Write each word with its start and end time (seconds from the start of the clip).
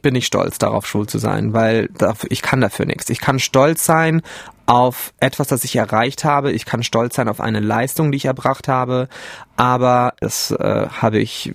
ich 0.00 0.02
bin 0.02 0.14
nicht 0.14 0.28
stolz 0.28 0.56
darauf, 0.56 0.86
schwul 0.86 1.06
zu 1.06 1.18
sein, 1.18 1.52
weil 1.52 1.90
ich 2.30 2.40
kann 2.40 2.62
dafür 2.62 2.86
nichts. 2.86 3.10
Ich 3.10 3.20
kann 3.20 3.38
stolz 3.38 3.84
sein 3.84 4.22
auf 4.64 5.12
etwas, 5.20 5.48
das 5.48 5.62
ich 5.62 5.76
erreicht 5.76 6.24
habe. 6.24 6.52
Ich 6.52 6.64
kann 6.64 6.82
stolz 6.82 7.16
sein 7.16 7.28
auf 7.28 7.38
eine 7.38 7.60
Leistung, 7.60 8.10
die 8.10 8.16
ich 8.16 8.24
erbracht 8.24 8.66
habe. 8.66 9.10
Aber 9.58 10.14
das 10.18 10.52
äh, 10.52 10.86
habe 10.88 11.18
ich 11.18 11.52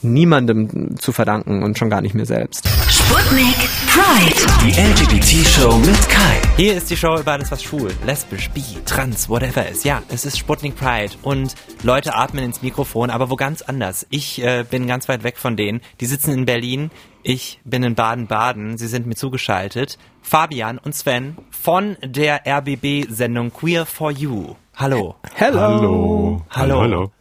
niemandem 0.00 0.96
zu 0.98 1.12
verdanken 1.12 1.62
und 1.62 1.76
schon 1.76 1.90
gar 1.90 2.00
nicht 2.00 2.14
mir 2.14 2.24
selbst. 2.24 2.66
Sputnik 2.88 3.56
Pride. 3.86 4.46
Die 4.64 4.70
LGBT-Show 4.70 5.76
mit 5.76 6.08
Kai. 6.08 6.40
Hier 6.56 6.74
ist 6.74 6.88
die 6.88 6.96
Show 6.96 7.18
über 7.18 7.32
alles, 7.32 7.50
was 7.50 7.62
schwul, 7.62 7.92
lesbisch, 8.06 8.48
bi, 8.50 8.62
trans, 8.86 9.28
whatever 9.28 9.68
ist. 9.68 9.84
Ja, 9.84 10.02
es 10.08 10.24
ist 10.24 10.38
Sputnik 10.38 10.76
Pride 10.76 11.12
und 11.22 11.54
Leute 11.82 12.14
atmen 12.14 12.44
ins 12.44 12.62
Mikrofon, 12.62 13.10
aber 13.10 13.28
wo 13.28 13.36
ganz 13.36 13.60
anders. 13.60 14.06
Ich 14.08 14.42
äh, 14.42 14.64
bin 14.68 14.86
ganz 14.86 15.08
weit 15.08 15.22
weg 15.22 15.36
von 15.36 15.56
denen. 15.56 15.80
Die 16.00 16.06
sitzen 16.06 16.32
in 16.32 16.46
Berlin. 16.46 16.90
Ich 17.30 17.60
bin 17.62 17.82
in 17.82 17.94
Baden-Baden. 17.94 18.78
Sie 18.78 18.86
sind 18.86 19.06
mir 19.06 19.14
zugeschaltet. 19.14 19.98
Fabian 20.22 20.78
und 20.78 20.94
Sven 20.94 21.36
von 21.50 21.98
der 22.02 22.46
RBB-Sendung 22.46 23.52
Queer 23.52 23.84
for 23.84 24.10
You. 24.10 24.54
Hallo. 24.74 25.16
Hello. 25.34 25.60
Hallo. 25.60 26.42
Hallo. 26.48 26.80
Hallo. 26.80 27.12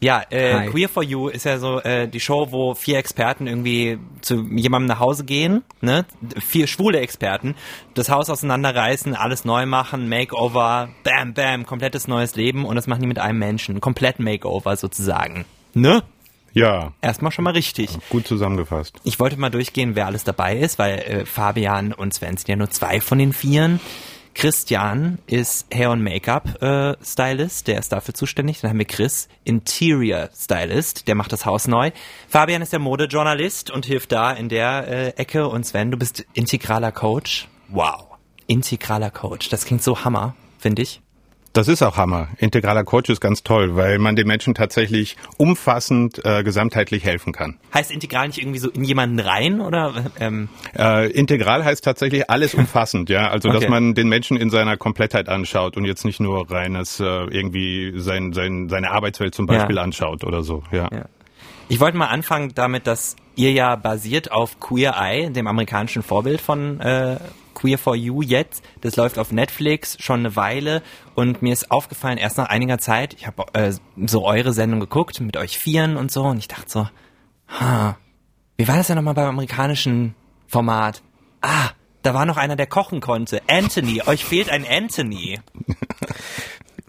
Ja, 0.00 0.22
äh, 0.28 0.66
Queer 0.66 0.90
for 0.90 1.02
You 1.02 1.28
ist 1.28 1.46
ja 1.46 1.56
so 1.56 1.80
äh, 1.80 2.06
die 2.06 2.20
Show, 2.20 2.48
wo 2.50 2.74
vier 2.74 2.98
Experten 2.98 3.46
irgendwie 3.46 3.98
zu 4.20 4.42
jemandem 4.54 4.88
nach 4.88 5.00
Hause 5.00 5.24
gehen, 5.24 5.62
ne? 5.80 6.04
Vier 6.46 6.66
schwule 6.66 7.00
Experten, 7.00 7.54
das 7.94 8.10
Haus 8.10 8.28
auseinanderreißen, 8.28 9.14
alles 9.14 9.46
neu 9.46 9.64
machen, 9.64 10.10
Makeover, 10.10 10.90
bam, 11.04 11.32
bam, 11.32 11.64
komplettes 11.64 12.06
neues 12.06 12.36
Leben 12.36 12.66
und 12.66 12.76
das 12.76 12.86
machen 12.86 13.00
die 13.00 13.06
mit 13.06 13.18
einem 13.18 13.38
Menschen, 13.38 13.80
komplett 13.80 14.18
Makeover 14.18 14.76
sozusagen, 14.76 15.46
ne? 15.72 16.02
Ja. 16.54 16.92
Erstmal 17.02 17.32
schon 17.32 17.44
mal 17.44 17.52
richtig. 17.52 17.90
Gut 18.08 18.26
zusammengefasst. 18.26 18.96
Ich 19.04 19.20
wollte 19.20 19.36
mal 19.36 19.50
durchgehen, 19.50 19.94
wer 19.94 20.06
alles 20.06 20.24
dabei 20.24 20.56
ist, 20.56 20.78
weil 20.78 20.98
äh, 21.00 21.26
Fabian 21.26 21.92
und 21.92 22.14
Sven 22.14 22.36
sind 22.36 22.48
ja 22.48 22.56
nur 22.56 22.70
zwei 22.70 23.00
von 23.00 23.18
den 23.18 23.32
Vieren. 23.32 23.80
Christian 24.34 25.18
ist 25.26 25.66
Hair- 25.72 25.92
und 25.92 26.02
Make-up-Stylist, 26.02 27.68
äh, 27.68 27.72
der 27.72 27.80
ist 27.80 27.92
dafür 27.92 28.14
zuständig. 28.14 28.60
Dann 28.60 28.70
haben 28.70 28.78
wir 28.78 28.84
Chris, 28.84 29.28
Interior-Stylist, 29.44 31.06
der 31.06 31.14
macht 31.14 31.32
das 31.32 31.46
Haus 31.46 31.68
neu. 31.68 31.92
Fabian 32.28 32.60
ist 32.60 32.72
der 32.72 32.80
Modejournalist 32.80 33.70
und 33.70 33.86
hilft 33.86 34.12
da 34.12 34.32
in 34.32 34.48
der 34.48 34.88
äh, 34.88 35.08
Ecke. 35.10 35.48
Und 35.48 35.64
Sven, 35.64 35.90
du 35.90 35.96
bist 35.96 36.26
integraler 36.34 36.90
Coach. 36.90 37.48
Wow. 37.68 38.06
Integraler 38.46 39.10
Coach, 39.10 39.48
das 39.48 39.64
klingt 39.64 39.82
so 39.82 40.04
hammer, 40.04 40.34
finde 40.58 40.82
ich. 40.82 41.00
Das 41.54 41.68
ist 41.68 41.82
auch 41.82 41.96
Hammer. 41.96 42.30
Integraler 42.38 42.82
Coach 42.82 43.08
ist 43.10 43.20
ganz 43.20 43.44
toll, 43.44 43.76
weil 43.76 44.00
man 44.00 44.16
den 44.16 44.26
Menschen 44.26 44.54
tatsächlich 44.54 45.16
umfassend, 45.36 46.20
äh, 46.24 46.42
gesamtheitlich 46.42 47.04
helfen 47.04 47.32
kann. 47.32 47.58
Heißt 47.72 47.92
integral 47.92 48.26
nicht 48.26 48.40
irgendwie 48.40 48.58
so 48.58 48.68
in 48.70 48.82
jemanden 48.82 49.20
rein 49.20 49.60
oder? 49.60 50.06
Ähm? 50.18 50.48
Äh, 50.76 51.12
integral 51.12 51.64
heißt 51.64 51.84
tatsächlich 51.84 52.28
alles 52.28 52.54
umfassend, 52.56 53.08
ja. 53.08 53.30
Also 53.30 53.50
okay. 53.50 53.60
dass 53.60 53.68
man 53.68 53.94
den 53.94 54.08
Menschen 54.08 54.36
in 54.36 54.50
seiner 54.50 54.76
Komplettheit 54.76 55.28
anschaut 55.28 55.76
und 55.76 55.84
jetzt 55.84 56.04
nicht 56.04 56.18
nur 56.18 56.50
reines 56.50 56.98
äh, 56.98 57.04
irgendwie 57.04 57.92
sein, 58.00 58.32
sein, 58.32 58.68
seine 58.68 58.90
Arbeitswelt 58.90 59.36
zum 59.36 59.46
Beispiel 59.46 59.76
ja. 59.76 59.82
anschaut 59.82 60.24
oder 60.24 60.42
so, 60.42 60.64
ja. 60.72 60.88
ja. 60.90 61.04
Ich 61.68 61.78
wollte 61.78 61.96
mal 61.96 62.08
anfangen 62.08 62.50
damit, 62.56 62.88
dass 62.88 63.14
ihr 63.36 63.52
ja 63.52 63.76
basiert 63.76 64.32
auf 64.32 64.58
Queer 64.58 64.96
Eye, 64.98 65.30
dem 65.30 65.46
amerikanischen 65.46 66.02
Vorbild 66.02 66.40
von 66.40 66.80
äh, 66.80 67.18
Queer 67.54 67.78
for 67.78 67.96
You 67.96 68.22
jetzt. 68.22 68.64
Das 68.80 68.96
läuft 68.96 69.18
auf 69.18 69.32
Netflix 69.32 69.96
schon 70.00 70.20
eine 70.20 70.36
Weile 70.36 70.82
und 71.14 71.42
mir 71.42 71.52
ist 71.52 71.70
aufgefallen, 71.70 72.18
erst 72.18 72.38
nach 72.38 72.48
einiger 72.48 72.78
Zeit, 72.78 73.14
ich 73.14 73.26
habe 73.26 73.44
äh, 73.52 73.72
so 74.06 74.24
eure 74.24 74.52
Sendung 74.52 74.80
geguckt 74.80 75.20
mit 75.20 75.36
euch 75.36 75.58
Vieren 75.58 75.96
und 75.96 76.10
so 76.10 76.24
und 76.24 76.38
ich 76.38 76.48
dachte 76.48 76.68
so, 76.68 76.88
ha, 77.48 77.96
wie 78.56 78.68
war 78.68 78.76
das 78.76 78.88
denn 78.88 78.96
nochmal 78.96 79.14
beim 79.14 79.28
amerikanischen 79.28 80.14
Format? 80.46 81.02
Ah, 81.40 81.70
da 82.02 82.14
war 82.14 82.26
noch 82.26 82.36
einer, 82.36 82.56
der 82.56 82.66
kochen 82.66 83.00
konnte. 83.00 83.40
Anthony, 83.48 84.02
euch 84.06 84.24
fehlt 84.24 84.50
ein 84.50 84.66
Anthony. 84.68 85.40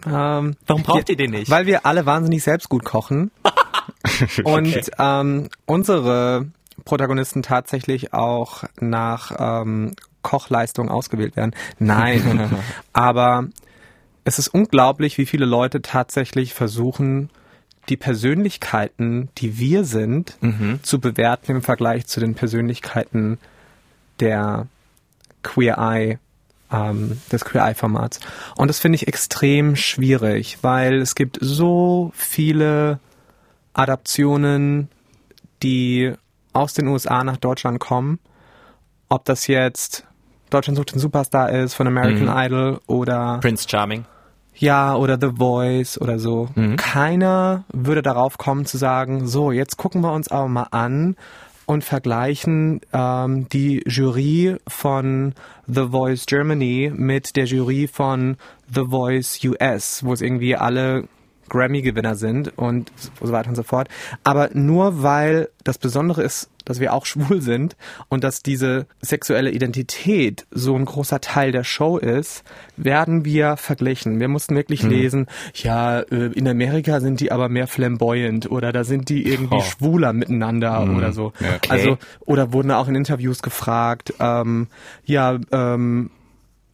Ähm, 0.06 0.56
Warum 0.66 0.82
braucht 0.84 1.08
ihr 1.08 1.16
den 1.16 1.32
nicht? 1.32 1.50
Weil 1.50 1.66
wir 1.66 1.84
alle 1.84 2.06
wahnsinnig 2.06 2.42
selbst 2.42 2.68
gut 2.68 2.84
kochen. 2.84 3.32
und 4.44 4.68
okay. 4.68 4.90
ähm, 4.98 5.48
unsere 5.66 6.46
Protagonisten 6.84 7.42
tatsächlich 7.42 8.12
auch 8.14 8.64
nach 8.78 9.32
ähm, 9.38 9.94
Kochleistung 10.26 10.88
ausgewählt 10.88 11.36
werden. 11.36 11.54
Nein, 11.78 12.50
aber 12.92 13.46
es 14.24 14.40
ist 14.40 14.48
unglaublich, 14.48 15.18
wie 15.18 15.26
viele 15.26 15.46
Leute 15.46 15.82
tatsächlich 15.82 16.52
versuchen, 16.52 17.30
die 17.88 17.96
Persönlichkeiten, 17.96 19.28
die 19.38 19.60
wir 19.60 19.84
sind, 19.84 20.36
mhm. 20.40 20.80
zu 20.82 20.98
bewerten 20.98 21.52
im 21.52 21.62
Vergleich 21.62 22.08
zu 22.08 22.18
den 22.18 22.34
Persönlichkeiten 22.34 23.38
der 24.18 24.66
Queer 25.44 25.78
Eye, 25.78 26.18
ähm, 26.72 27.20
des 27.30 27.44
Queer 27.44 27.64
Eye 27.64 27.74
Formats. 27.76 28.18
Und 28.56 28.66
das 28.66 28.80
finde 28.80 28.96
ich 28.96 29.06
extrem 29.06 29.76
schwierig, 29.76 30.58
weil 30.62 31.00
es 31.00 31.14
gibt 31.14 31.38
so 31.40 32.10
viele 32.16 32.98
Adaptionen, 33.74 34.88
die 35.62 36.14
aus 36.52 36.74
den 36.74 36.88
USA 36.88 37.22
nach 37.22 37.36
Deutschland 37.36 37.78
kommen. 37.78 38.18
Ob 39.08 39.24
das 39.24 39.46
jetzt 39.46 40.05
Deutschland 40.56 40.78
sucht 40.78 40.94
den 40.94 41.00
Superstar 41.00 41.50
ist 41.50 41.74
von 41.74 41.86
American 41.86 42.24
mhm. 42.24 42.34
Idol 42.34 42.80
oder 42.86 43.38
Prince 43.42 43.68
Charming. 43.68 44.06
Ja, 44.54 44.94
oder 44.94 45.18
The 45.20 45.36
Voice 45.36 46.00
oder 46.00 46.18
so. 46.18 46.48
Mhm. 46.54 46.76
Keiner 46.76 47.64
würde 47.72 48.00
darauf 48.00 48.38
kommen 48.38 48.64
zu 48.64 48.78
sagen, 48.78 49.26
so, 49.26 49.52
jetzt 49.52 49.76
gucken 49.76 50.00
wir 50.00 50.12
uns 50.12 50.28
aber 50.28 50.48
mal 50.48 50.68
an 50.70 51.16
und 51.66 51.84
vergleichen 51.84 52.80
ähm, 52.92 53.48
die 53.50 53.82
Jury 53.86 54.56
von 54.66 55.34
The 55.66 55.88
Voice 55.90 56.24
Germany 56.24 56.90
mit 56.94 57.36
der 57.36 57.44
Jury 57.44 57.86
von 57.86 58.38
The 58.72 58.84
Voice 58.88 59.38
US, 59.44 60.04
wo 60.04 60.14
es 60.14 60.22
irgendwie 60.22 60.56
alle 60.56 61.04
Grammy-Gewinner 61.48 62.14
sind 62.14 62.56
und 62.56 62.92
so 63.20 63.32
weiter 63.32 63.48
und 63.48 63.56
so 63.56 63.62
fort. 63.62 63.88
Aber 64.24 64.50
nur 64.52 65.02
weil 65.02 65.48
das 65.64 65.78
Besondere 65.78 66.22
ist, 66.22 66.48
dass 66.64 66.80
wir 66.80 66.92
auch 66.92 67.06
schwul 67.06 67.40
sind 67.40 67.76
und 68.08 68.22
dass 68.24 68.42
diese 68.42 68.86
sexuelle 69.00 69.50
Identität 69.50 70.46
so 70.50 70.74
ein 70.76 70.84
großer 70.84 71.20
Teil 71.20 71.52
der 71.52 71.64
Show 71.64 71.96
ist, 71.96 72.44
werden 72.76 73.24
wir 73.24 73.56
verglichen. 73.56 74.20
Wir 74.20 74.28
mussten 74.28 74.54
wirklich 74.54 74.82
mhm. 74.82 74.90
lesen, 74.90 75.26
ja, 75.54 76.00
äh, 76.00 76.32
in 76.34 76.46
Amerika 76.46 77.00
sind 77.00 77.20
die 77.20 77.32
aber 77.32 77.48
mehr 77.48 77.66
flamboyant 77.66 78.50
oder 78.50 78.72
da 78.72 78.84
sind 78.84 79.08
die 79.08 79.26
irgendwie 79.26 79.56
oh. 79.56 79.62
schwuler 79.62 80.12
miteinander 80.12 80.84
mhm. 80.84 80.96
oder 80.96 81.12
so. 81.12 81.32
Okay. 81.38 81.68
Also, 81.68 81.98
oder 82.20 82.52
wurden 82.52 82.70
auch 82.70 82.88
in 82.88 82.94
Interviews 82.94 83.42
gefragt, 83.42 84.14
ähm, 84.20 84.66
ja, 85.04 85.38
ähm, 85.52 86.10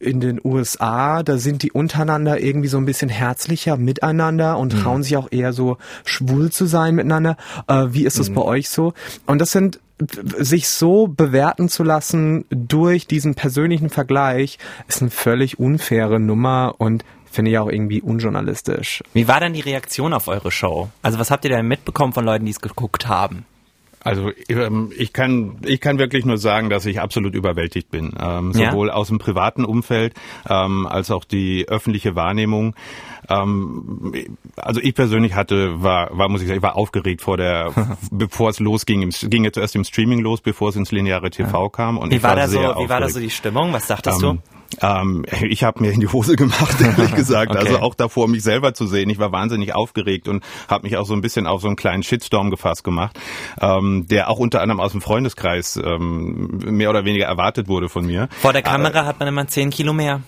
in 0.03 0.19
den 0.19 0.39
USA, 0.43 1.23
da 1.23 1.37
sind 1.37 1.63
die 1.63 1.71
untereinander 1.71 2.39
irgendwie 2.39 2.67
so 2.67 2.77
ein 2.77 2.85
bisschen 2.85 3.09
herzlicher 3.09 3.77
miteinander 3.77 4.57
und 4.57 4.73
mhm. 4.73 4.79
trauen 4.79 4.97
mhm. 4.97 5.03
sich 5.03 5.17
auch 5.17 5.31
eher 5.31 5.53
so 5.53 5.77
schwul 6.05 6.51
zu 6.51 6.65
sein 6.65 6.95
miteinander. 6.95 7.37
Äh, 7.67 7.87
wie 7.89 8.05
ist 8.05 8.19
das 8.19 8.29
mhm. 8.29 8.35
bei 8.35 8.41
euch 8.41 8.69
so? 8.69 8.93
Und 9.25 9.39
das 9.39 9.51
sind 9.51 9.79
sich 10.37 10.67
so 10.67 11.07
bewerten 11.07 11.69
zu 11.69 11.83
lassen 11.83 12.45
durch 12.49 13.07
diesen 13.07 13.35
persönlichen 13.35 13.89
Vergleich 13.89 14.57
ist 14.87 15.01
eine 15.01 15.11
völlig 15.11 15.59
unfaire 15.59 16.19
Nummer 16.19 16.75
und 16.77 17.05
finde 17.31 17.51
ich 17.51 17.57
auch 17.57 17.69
irgendwie 17.69 18.01
unjournalistisch. 18.01 19.03
Wie 19.13 19.27
war 19.27 19.39
dann 19.39 19.53
die 19.53 19.61
Reaktion 19.61 20.13
auf 20.13 20.27
eure 20.27 20.51
Show? 20.51 20.89
Also 21.01 21.19
was 21.19 21.31
habt 21.31 21.45
ihr 21.45 21.51
denn 21.51 21.67
mitbekommen 21.67 22.13
von 22.13 22.25
Leuten, 22.25 22.45
die 22.45 22.51
es 22.51 22.59
geguckt 22.59 23.07
haben? 23.07 23.45
Also 24.03 24.31
ähm, 24.49 24.91
ich 24.97 25.13
kann 25.13 25.57
ich 25.65 25.79
kann 25.79 25.97
wirklich 25.97 26.25
nur 26.25 26.37
sagen, 26.37 26.69
dass 26.69 26.85
ich 26.85 26.99
absolut 26.99 27.35
überwältigt 27.35 27.89
bin, 27.89 28.13
ähm, 28.19 28.51
sowohl 28.53 28.87
ja? 28.87 28.93
aus 28.93 29.07
dem 29.07 29.17
privaten 29.17 29.63
Umfeld 29.63 30.13
ähm, 30.49 30.87
als 30.87 31.09
auch 31.09 31.23
die 31.23 31.67
öffentliche 31.69 32.15
Wahrnehmung. 32.15 32.75
Ähm, 33.29 34.27
also 34.57 34.81
ich 34.81 34.93
persönlich 34.93 35.35
hatte 35.35 35.81
war 35.81 36.17
war 36.17 36.27
muss 36.27 36.41
ich 36.41 36.47
sagen, 36.47 36.57
ich 36.57 36.63
war 36.63 36.75
aufgeregt 36.75 37.21
vor 37.21 37.37
der 37.37 37.71
bevor 38.11 38.49
es 38.49 38.59
losging. 38.59 39.07
Es 39.07 39.25
ging 39.29 39.45
jetzt 39.45 39.57
erst 39.57 39.75
im 39.75 39.85
Streaming 39.85 40.19
los, 40.19 40.41
bevor 40.41 40.69
es 40.69 40.75
ins 40.75 40.91
lineare 40.91 41.29
TV 41.29 41.69
kam. 41.69 41.97
Und 41.97 42.11
wie 42.11 42.21
war, 42.21 42.31
war 42.31 42.35
da 42.35 42.47
so 42.49 42.59
wie 42.59 42.89
war 42.89 42.99
da 42.99 43.09
so 43.09 43.21
die 43.21 43.29
Stimmung? 43.29 43.71
Was 43.71 43.87
dachtest 43.87 44.21
du? 44.21 44.37
Ähm, 44.81 45.25
ich 45.41 45.63
habe 45.63 45.81
mir 45.81 45.91
in 45.91 45.99
die 45.99 46.07
Hose 46.07 46.35
gemacht, 46.35 46.79
ehrlich 46.81 47.15
gesagt. 47.15 47.51
okay. 47.55 47.59
Also 47.59 47.79
auch 47.79 47.95
davor, 47.95 48.27
mich 48.27 48.43
selber 48.43 48.73
zu 48.73 48.87
sehen. 48.87 49.09
Ich 49.09 49.19
war 49.19 49.31
wahnsinnig 49.31 49.75
aufgeregt 49.75 50.27
und 50.27 50.43
habe 50.67 50.83
mich 50.83 50.97
auch 50.97 51.05
so 51.05 51.13
ein 51.13 51.21
bisschen 51.21 51.47
auf 51.47 51.61
so 51.61 51.67
einen 51.67 51.75
kleinen 51.75 52.03
Shitstorm 52.03 52.49
gefasst 52.49 52.83
gemacht, 52.83 53.19
ähm, 53.61 54.07
der 54.07 54.29
auch 54.29 54.39
unter 54.39 54.61
anderem 54.61 54.79
aus 54.79 54.91
dem 54.91 55.01
Freundeskreis 55.01 55.77
ähm, 55.77 56.59
mehr 56.65 56.89
oder 56.89 57.05
weniger 57.05 57.25
erwartet 57.25 57.67
wurde 57.67 57.89
von 57.89 58.05
mir. 58.05 58.29
Vor 58.41 58.53
der 58.53 58.61
Kamera 58.61 59.01
äh, 59.01 59.05
hat 59.05 59.19
man 59.19 59.27
immer 59.27 59.47
zehn 59.47 59.69
Kilo 59.69 59.93
mehr. 59.93 60.21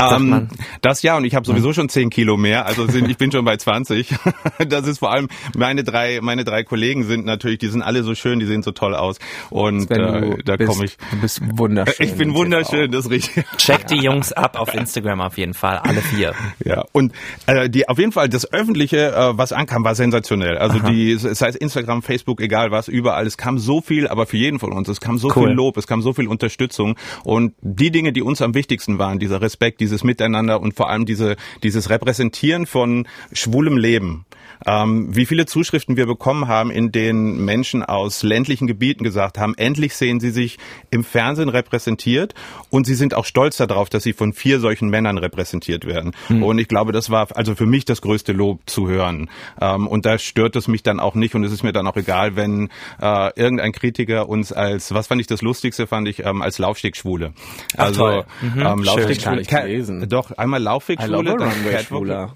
Ähm, 0.00 0.48
das 0.80 1.02
ja, 1.02 1.16
und 1.16 1.24
ich 1.24 1.34
habe 1.34 1.46
sowieso 1.46 1.72
schon 1.72 1.88
10 1.88 2.10
Kilo 2.10 2.36
mehr, 2.36 2.66
also 2.66 2.86
sind, 2.86 3.08
ich 3.08 3.18
bin 3.18 3.30
schon 3.32 3.44
bei 3.44 3.56
20. 3.56 4.14
Das 4.68 4.86
ist 4.86 4.98
vor 4.98 5.10
allem, 5.10 5.28
meine 5.56 5.84
drei, 5.84 6.20
meine 6.22 6.44
drei 6.44 6.64
Kollegen 6.64 7.04
sind 7.04 7.24
natürlich, 7.24 7.58
die 7.58 7.68
sind 7.68 7.82
alle 7.82 8.02
so 8.02 8.14
schön, 8.14 8.38
die 8.38 8.46
sehen 8.46 8.62
so 8.62 8.72
toll 8.72 8.94
aus. 8.94 9.18
Und 9.48 9.90
äh, 9.90 10.36
da 10.44 10.56
komme 10.56 10.84
ich. 10.84 10.96
Du 11.10 11.20
bist 11.20 11.40
wunderschön. 11.58 12.06
Ich 12.06 12.14
bin 12.14 12.34
wunderschön, 12.34 12.90
das 12.90 13.06
ist 13.06 13.10
richtig. 13.10 13.44
Check 13.56 13.86
die 13.86 13.96
Jungs 13.96 14.32
ab 14.40 14.58
auf 14.58 14.74
Instagram 14.74 15.20
auf 15.20 15.38
jeden 15.38 15.54
Fall, 15.54 15.78
alle 15.78 16.00
vier. 16.00 16.34
Ja, 16.64 16.84
und 16.92 17.12
äh, 17.46 17.68
die 17.70 17.88
auf 17.88 17.98
jeden 17.98 18.12
Fall 18.12 18.28
das 18.28 18.52
Öffentliche, 18.52 19.12
äh, 19.12 19.38
was 19.38 19.52
ankam, 19.52 19.84
war 19.84 19.94
sensationell. 19.94 20.58
Also 20.58 20.78
Aha. 20.78 20.90
die, 20.90 21.12
es 21.12 21.40
heißt 21.40 21.56
Instagram, 21.56 22.02
Facebook, 22.02 22.40
egal 22.40 22.70
was, 22.70 22.88
überall. 22.88 23.26
Es 23.26 23.36
kam 23.36 23.58
so 23.58 23.80
viel, 23.80 24.08
aber 24.08 24.26
für 24.26 24.36
jeden 24.36 24.58
von 24.58 24.72
uns, 24.72 24.88
es 24.88 25.00
kam 25.00 25.18
so 25.18 25.28
cool. 25.34 25.48
viel 25.48 25.54
Lob, 25.54 25.76
es 25.76 25.86
kam 25.86 26.02
so 26.02 26.12
viel 26.12 26.28
Unterstützung. 26.28 26.96
Und 27.24 27.54
die 27.62 27.90
Dinge, 27.90 28.12
die 28.12 28.22
uns 28.22 28.42
am 28.42 28.54
wichtigsten 28.54 28.98
waren, 28.98 29.18
dieser 29.18 29.40
Respekt, 29.40 29.59
dieses 29.80 30.04
Miteinander 30.04 30.60
und 30.60 30.74
vor 30.74 30.88
allem 30.88 31.06
diese, 31.06 31.36
dieses 31.62 31.90
Repräsentieren 31.90 32.66
von 32.66 33.06
schwulem 33.32 33.76
Leben 33.76 34.24
ähm, 34.66 35.14
wie 35.14 35.26
viele 35.26 35.46
Zuschriften 35.46 35.96
wir 35.96 36.06
bekommen 36.06 36.48
haben, 36.48 36.70
in 36.70 36.92
denen 36.92 37.44
Menschen 37.44 37.82
aus 37.82 38.22
ländlichen 38.22 38.66
Gebieten 38.66 39.04
gesagt 39.04 39.38
haben, 39.38 39.54
endlich 39.56 39.94
sehen 39.94 40.20
sie 40.20 40.30
sich 40.30 40.58
im 40.90 41.04
Fernsehen 41.04 41.48
repräsentiert 41.48 42.34
und 42.70 42.86
sie 42.86 42.94
sind 42.94 43.14
auch 43.14 43.24
stolz 43.24 43.56
darauf, 43.56 43.88
dass 43.88 44.02
sie 44.02 44.12
von 44.12 44.32
vier 44.32 44.60
solchen 44.60 44.88
Männern 44.88 45.18
repräsentiert 45.18 45.86
werden. 45.86 46.12
Mhm. 46.28 46.42
Und 46.42 46.58
ich 46.58 46.68
glaube, 46.68 46.92
das 46.92 47.10
war 47.10 47.28
also 47.36 47.54
für 47.54 47.66
mich 47.66 47.84
das 47.84 48.02
größte 48.02 48.32
Lob 48.32 48.60
zu 48.66 48.88
hören. 48.88 49.30
Ähm, 49.60 49.86
und 49.86 50.06
da 50.06 50.18
stört 50.18 50.56
es 50.56 50.68
mich 50.68 50.82
dann 50.82 51.00
auch 51.00 51.14
nicht 51.14 51.34
und 51.34 51.44
es 51.44 51.52
ist 51.52 51.62
mir 51.62 51.72
dann 51.72 51.86
auch 51.86 51.96
egal, 51.96 52.36
wenn 52.36 52.68
äh, 53.00 53.30
irgendein 53.36 53.72
Kritiker 53.72 54.28
uns 54.28 54.52
als, 54.52 54.92
was 54.92 55.06
fand 55.06 55.20
ich 55.20 55.26
das 55.26 55.42
Lustigste, 55.42 55.86
fand 55.86 56.08
ich, 56.08 56.24
ähm, 56.24 56.42
als 56.42 56.58
Laufstegschwule. 56.58 57.32
Also 57.76 58.06
Ach, 58.06 58.24
mhm. 58.42 58.60
ähm, 58.60 58.82
Laufstegschwule. 58.82 60.06
Doch, 60.06 60.32
einmal 60.32 60.62
Laufstegschwule, 60.62 61.36
dann 61.36 61.64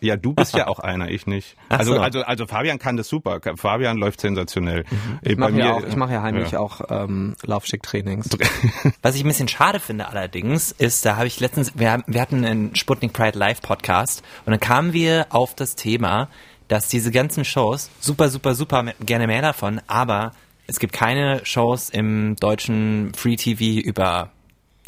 Ja, 0.00 0.16
du 0.16 0.32
bist 0.32 0.54
ja 0.54 0.66
auch 0.66 0.78
einer, 0.78 1.10
ich 1.10 1.26
nicht. 1.26 1.56
Also, 1.68 1.98
also 1.98 2.13
also, 2.14 2.26
also 2.26 2.46
Fabian 2.46 2.78
kann 2.78 2.96
das 2.96 3.08
super. 3.08 3.40
Fabian 3.56 3.96
läuft 3.96 4.20
sensationell. 4.20 4.84
Mhm. 4.90 5.18
Ich 5.22 5.36
mache 5.36 5.52
ja, 5.52 5.72
auch, 5.72 5.84
ich 5.84 5.96
mach 5.96 6.10
ja 6.10 6.22
heimlich 6.22 6.52
ja. 6.52 6.60
auch 6.60 6.80
ähm, 6.88 7.34
Laufschick-Trainings. 7.42 8.30
Was 9.02 9.16
ich 9.16 9.24
ein 9.24 9.28
bisschen 9.28 9.48
schade 9.48 9.80
finde 9.80 10.08
allerdings, 10.08 10.72
ist, 10.72 11.04
da 11.04 11.16
habe 11.16 11.26
ich 11.26 11.40
letztens, 11.40 11.72
wir, 11.76 12.02
wir 12.06 12.20
hatten 12.20 12.44
einen 12.44 12.76
Sputnik 12.76 13.12
Pride 13.12 13.38
Live 13.38 13.62
Podcast 13.62 14.22
und 14.46 14.52
dann 14.52 14.60
kamen 14.60 14.92
wir 14.92 15.26
auf 15.30 15.54
das 15.54 15.74
Thema, 15.74 16.28
dass 16.68 16.88
diese 16.88 17.10
ganzen 17.10 17.44
Shows, 17.44 17.90
super, 18.00 18.28
super, 18.28 18.54
super, 18.54 18.84
gerne 19.00 19.26
mehr 19.26 19.42
davon, 19.42 19.80
aber 19.86 20.32
es 20.66 20.78
gibt 20.78 20.92
keine 20.92 21.44
Shows 21.44 21.90
im 21.90 22.36
deutschen 22.36 23.12
Free 23.14 23.36
TV 23.36 23.80
über 23.86 24.30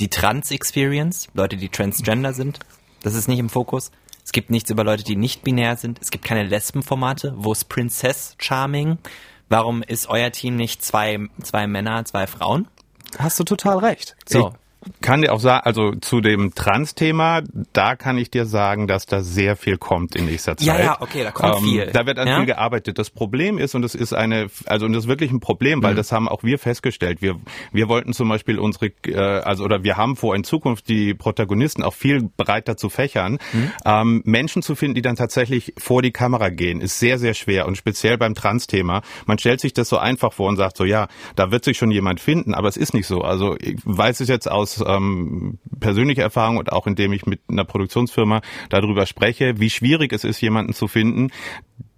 die 0.00 0.08
Trans-Experience, 0.08 1.28
Leute, 1.34 1.56
die 1.56 1.68
transgender 1.68 2.32
sind. 2.32 2.60
Das 3.02 3.14
ist 3.14 3.28
nicht 3.28 3.38
im 3.38 3.48
Fokus. 3.48 3.90
Es 4.26 4.32
gibt 4.32 4.50
nichts 4.50 4.70
über 4.70 4.82
Leute, 4.82 5.04
die 5.04 5.14
nicht 5.14 5.44
binär 5.44 5.76
sind. 5.76 6.00
Es 6.02 6.10
gibt 6.10 6.24
keine 6.24 6.42
Lesbenformate. 6.42 7.34
Wo 7.36 7.52
ist 7.52 7.68
Princess 7.68 8.34
Charming? 8.38 8.98
Warum 9.48 9.84
ist 9.84 10.08
euer 10.08 10.32
Team 10.32 10.56
nicht 10.56 10.82
zwei, 10.82 11.28
zwei 11.44 11.68
Männer, 11.68 12.04
zwei 12.04 12.26
Frauen? 12.26 12.66
Hast 13.20 13.38
du 13.38 13.44
total 13.44 13.78
recht. 13.78 14.16
So 14.28 14.52
kann 15.00 15.22
dir 15.22 15.32
auch 15.32 15.40
sagen, 15.40 15.62
also 15.64 15.94
zu 15.94 16.20
dem 16.20 16.54
Trans-Thema, 16.54 17.42
da 17.72 17.96
kann 17.96 18.18
ich 18.18 18.30
dir 18.30 18.46
sagen, 18.46 18.86
dass 18.86 19.06
da 19.06 19.22
sehr 19.22 19.56
viel 19.56 19.78
kommt 19.78 20.14
in 20.16 20.26
nächster 20.26 20.56
Zeit. 20.56 20.66
Ja, 20.66 20.78
ja, 20.78 21.00
okay, 21.00 21.22
da 21.24 21.30
kommt 21.30 21.56
ähm, 21.58 21.64
viel. 21.64 21.86
Da 21.86 22.06
wird 22.06 22.18
an 22.18 22.28
ja? 22.28 22.36
viel 22.36 22.46
gearbeitet. 22.46 22.98
Das 22.98 23.10
Problem 23.10 23.58
ist, 23.58 23.74
und 23.74 23.82
das 23.82 23.94
ist 23.94 24.12
eine, 24.12 24.46
also 24.66 24.86
und 24.86 24.92
das 24.92 25.04
ist 25.04 25.08
wirklich 25.08 25.30
ein 25.30 25.40
Problem, 25.40 25.82
weil 25.82 25.92
mhm. 25.92 25.96
das 25.96 26.12
haben 26.12 26.28
auch 26.28 26.42
wir 26.42 26.58
festgestellt. 26.58 27.22
Wir, 27.22 27.36
wir 27.72 27.88
wollten 27.88 28.12
zum 28.12 28.28
Beispiel 28.28 28.58
unsere, 28.58 28.86
äh, 29.06 29.16
also 29.16 29.64
oder 29.64 29.82
wir 29.82 29.96
haben 29.96 30.16
vor, 30.16 30.34
in 30.34 30.44
Zukunft 30.44 30.88
die 30.88 31.14
Protagonisten 31.14 31.82
auch 31.82 31.94
viel 31.94 32.28
breiter 32.36 32.76
zu 32.76 32.88
fächern. 32.88 33.38
Mhm. 33.52 33.70
Ähm, 33.84 34.22
Menschen 34.24 34.62
zu 34.62 34.74
finden, 34.74 34.94
die 34.94 35.02
dann 35.02 35.16
tatsächlich 35.16 35.74
vor 35.78 36.02
die 36.02 36.12
Kamera 36.12 36.50
gehen, 36.50 36.80
ist 36.80 36.98
sehr, 36.98 37.18
sehr 37.18 37.34
schwer 37.34 37.66
und 37.66 37.76
speziell 37.76 38.18
beim 38.18 38.34
Trans-Thema. 38.34 39.02
Man 39.26 39.38
stellt 39.38 39.60
sich 39.60 39.72
das 39.72 39.88
so 39.88 39.98
einfach 39.98 40.32
vor 40.32 40.48
und 40.48 40.56
sagt 40.56 40.76
so, 40.76 40.84
ja, 40.84 41.08
da 41.34 41.50
wird 41.50 41.64
sich 41.64 41.76
schon 41.76 41.90
jemand 41.90 42.20
finden, 42.20 42.54
aber 42.54 42.68
es 42.68 42.76
ist 42.76 42.94
nicht 42.94 43.06
so. 43.06 43.20
Also 43.22 43.56
ich 43.60 43.76
weiß 43.84 44.20
es 44.20 44.28
jetzt 44.28 44.50
aus 44.50 44.75
ähm, 44.86 45.58
persönlicher 45.80 46.22
Erfahrung 46.22 46.56
und 46.56 46.72
auch 46.72 46.86
indem 46.86 47.12
ich 47.12 47.26
mit 47.26 47.40
einer 47.48 47.64
Produktionsfirma 47.64 48.40
darüber 48.68 49.06
spreche, 49.06 49.58
wie 49.60 49.70
schwierig 49.70 50.12
es 50.12 50.24
ist, 50.24 50.40
jemanden 50.40 50.72
zu 50.72 50.88
finden, 50.88 51.30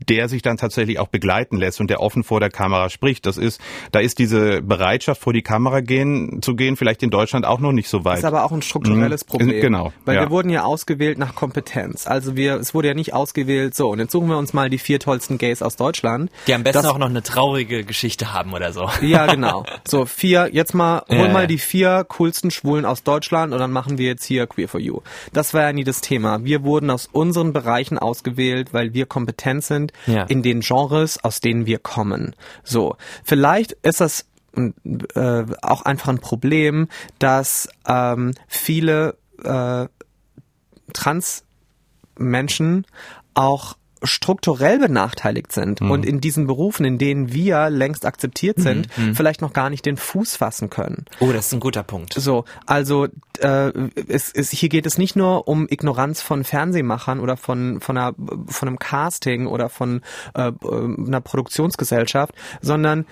der 0.08 0.28
sich 0.28 0.42
dann 0.42 0.56
tatsächlich 0.56 0.98
auch 0.98 1.08
begleiten 1.08 1.56
lässt 1.56 1.80
und 1.80 1.90
der 1.90 2.00
offen 2.00 2.24
vor 2.24 2.40
der 2.40 2.50
Kamera 2.50 2.90
spricht. 2.90 3.26
Das 3.26 3.36
ist, 3.36 3.60
da 3.92 4.00
ist 4.00 4.18
diese 4.18 4.62
Bereitschaft 4.62 5.22
vor 5.22 5.32
die 5.32 5.42
Kamera 5.42 5.80
gehen, 5.80 6.40
zu 6.42 6.54
gehen, 6.54 6.76
vielleicht 6.76 7.02
in 7.02 7.10
Deutschland 7.10 7.44
auch 7.44 7.60
noch 7.60 7.72
nicht 7.72 7.88
so 7.88 8.04
weit. 8.04 8.14
Das 8.14 8.20
ist 8.20 8.24
aber 8.24 8.44
auch 8.44 8.52
ein 8.52 8.62
strukturelles 8.62 9.24
mhm. 9.24 9.30
Problem. 9.30 9.60
Genau. 9.60 9.92
Weil 10.04 10.16
ja. 10.16 10.22
wir 10.22 10.30
wurden 10.30 10.50
ja 10.50 10.64
ausgewählt 10.64 11.18
nach 11.18 11.34
Kompetenz. 11.34 12.06
Also 12.06 12.36
wir, 12.36 12.54
es 12.56 12.74
wurde 12.74 12.88
ja 12.88 12.94
nicht 12.94 13.12
ausgewählt, 13.12 13.74
so, 13.74 13.90
und 13.90 13.98
jetzt 13.98 14.12
suchen 14.12 14.28
wir 14.28 14.38
uns 14.38 14.52
mal 14.52 14.70
die 14.70 14.78
vier 14.78 15.00
tollsten 15.00 15.38
Gays 15.38 15.62
aus 15.62 15.76
Deutschland. 15.76 16.30
Die 16.46 16.54
am 16.54 16.62
besten 16.62 16.82
das, 16.82 16.90
auch 16.90 16.98
noch 16.98 17.08
eine 17.08 17.22
traurige 17.22 17.84
Geschichte 17.84 18.32
haben 18.32 18.52
oder 18.52 18.72
so. 18.72 18.88
Ja, 19.08 19.26
genau. 19.26 19.64
So, 19.86 20.04
vier, 20.04 20.50
jetzt 20.52 20.74
mal, 20.74 21.02
hol 21.08 21.16
ja, 21.16 21.28
mal 21.28 21.46
die 21.46 21.56
vier 21.56 22.04
coolsten 22.08 22.50
Schwulen 22.50 22.84
aus 22.84 23.04
Deutschland 23.04 23.54
und 23.54 23.58
dann 23.58 23.72
machen 23.72 23.96
wir 23.96 24.06
jetzt 24.06 24.24
hier 24.24 24.46
Queer 24.46 24.68
for 24.68 24.80
You. 24.80 25.00
Das 25.32 25.54
war 25.54 25.62
ja 25.62 25.72
nie 25.72 25.84
das 25.84 26.02
Thema. 26.02 26.44
Wir 26.44 26.62
wurden 26.62 26.90
aus 26.90 27.08
unseren 27.10 27.52
Bereichen 27.52 27.98
ausgewählt, 27.98 28.74
weil 28.74 28.92
wir 28.92 29.06
kompetent 29.06 29.64
sind 29.64 29.92
ja. 30.06 30.24
in 30.24 30.42
den 30.42 30.60
Genres, 30.60 31.22
aus 31.22 31.40
denen 31.40 31.66
wir 31.66 31.78
kommen. 31.78 32.34
So, 32.64 32.96
vielleicht 33.24 33.72
ist 33.72 34.00
das 34.00 34.26
äh, 34.54 35.44
auch 35.62 35.82
einfach 35.82 36.08
ein 36.08 36.18
Problem, 36.18 36.88
dass 37.18 37.68
ähm, 37.86 38.32
viele 38.46 39.16
äh, 39.42 39.86
Trans-Menschen 40.92 42.86
auch 43.34 43.76
strukturell 44.02 44.78
benachteiligt 44.78 45.52
sind 45.52 45.80
mhm. 45.80 45.90
und 45.90 46.06
in 46.06 46.20
diesen 46.20 46.46
Berufen, 46.46 46.84
in 46.84 46.98
denen 46.98 47.32
wir 47.32 47.70
längst 47.70 48.06
akzeptiert 48.06 48.60
sind, 48.60 48.96
mhm. 48.96 49.06
mhm. 49.06 49.14
vielleicht 49.14 49.40
noch 49.40 49.52
gar 49.52 49.70
nicht 49.70 49.86
den 49.86 49.96
Fuß 49.96 50.36
fassen 50.36 50.70
können. 50.70 51.04
Oh, 51.20 51.32
das 51.32 51.46
ist 51.46 51.52
ein 51.52 51.60
guter 51.60 51.82
Punkt. 51.82 52.14
So, 52.14 52.44
also 52.66 53.08
äh, 53.40 53.72
es, 54.08 54.32
es, 54.32 54.50
hier 54.50 54.68
geht 54.68 54.86
es 54.86 54.98
nicht 54.98 55.16
nur 55.16 55.48
um 55.48 55.66
Ignoranz 55.68 56.22
von 56.22 56.44
Fernsehmachern 56.44 57.20
oder 57.20 57.36
von 57.36 57.80
von 57.80 57.96
einer 57.96 58.14
von 58.46 58.68
einem 58.68 58.78
Casting 58.78 59.46
oder 59.46 59.68
von 59.68 60.02
äh, 60.34 60.52
einer 60.62 61.20
Produktionsgesellschaft, 61.20 62.34
sondern 62.60 63.06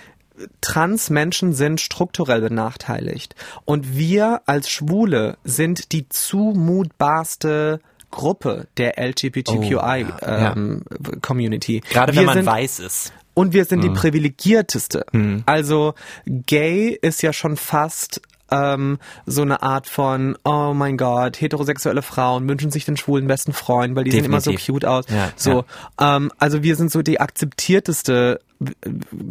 Transmenschen 0.60 1.52
sind 1.54 1.80
strukturell 1.80 2.42
benachteiligt 2.42 3.34
und 3.64 3.96
wir 3.96 4.42
als 4.46 4.68
Schwule 4.68 5.38
sind 5.44 5.92
die 5.92 6.08
zumutbarste 6.08 7.80
Gruppe 8.16 8.66
der 8.78 8.98
LGBTQI 8.98 10.06
oh, 10.08 10.26
ähm, 10.26 10.82
ja. 10.90 11.18
Community. 11.20 11.82
Gerade 11.90 12.14
wir 12.14 12.20
wenn 12.20 12.26
man 12.26 12.34
sind, 12.38 12.46
weiß 12.46 12.80
ist. 12.80 13.12
Und 13.34 13.52
wir 13.52 13.66
sind 13.66 13.80
mhm. 13.80 13.82
die 13.82 13.90
privilegierteste. 13.90 15.04
Mhm. 15.12 15.42
Also 15.44 15.94
gay 16.26 16.98
ist 17.00 17.22
ja 17.22 17.34
schon 17.34 17.58
fast 17.58 18.22
ähm, 18.50 18.98
so 19.26 19.42
eine 19.42 19.62
Art 19.62 19.86
von, 19.88 20.38
oh 20.44 20.72
mein 20.74 20.96
Gott, 20.96 21.40
heterosexuelle 21.40 22.00
Frauen 22.00 22.48
wünschen 22.48 22.70
sich 22.70 22.86
den 22.86 22.96
schwulen 22.96 23.26
besten 23.26 23.52
Freund, 23.52 23.94
weil 23.94 24.04
die 24.04 24.10
Definitiv. 24.10 24.44
sehen 24.44 24.52
immer 24.52 24.58
so 24.58 24.72
cute 24.72 24.84
aus. 24.86 25.04
Ja, 25.08 25.32
so, 25.36 25.64
ja. 26.00 26.16
Ähm, 26.16 26.32
also 26.38 26.62
wir 26.62 26.76
sind 26.76 26.90
so 26.90 27.02
die 27.02 27.20
akzeptierteste 27.20 28.40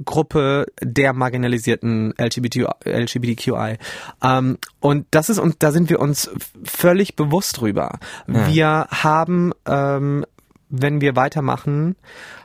Gruppe 0.06 0.68
der 0.82 1.14
marginalisierten 1.14 2.14
LGBT, 2.18 2.68
LGBTQI. 2.86 3.78
Ähm, 4.24 4.58
und 4.80 5.08
das 5.12 5.30
ist, 5.30 5.40
und 5.40 5.64
da 5.64 5.72
sind 5.72 5.90
wir 5.90 6.00
uns 6.00 6.30
völlig 6.64 7.16
bewusst 7.16 7.60
drüber. 7.60 8.00
Ja. 8.28 8.48
Wir 8.48 8.88
haben, 8.92 9.52
ähm, 9.66 10.26
wenn 10.70 11.02
wir 11.02 11.16
weitermachen, 11.16 11.96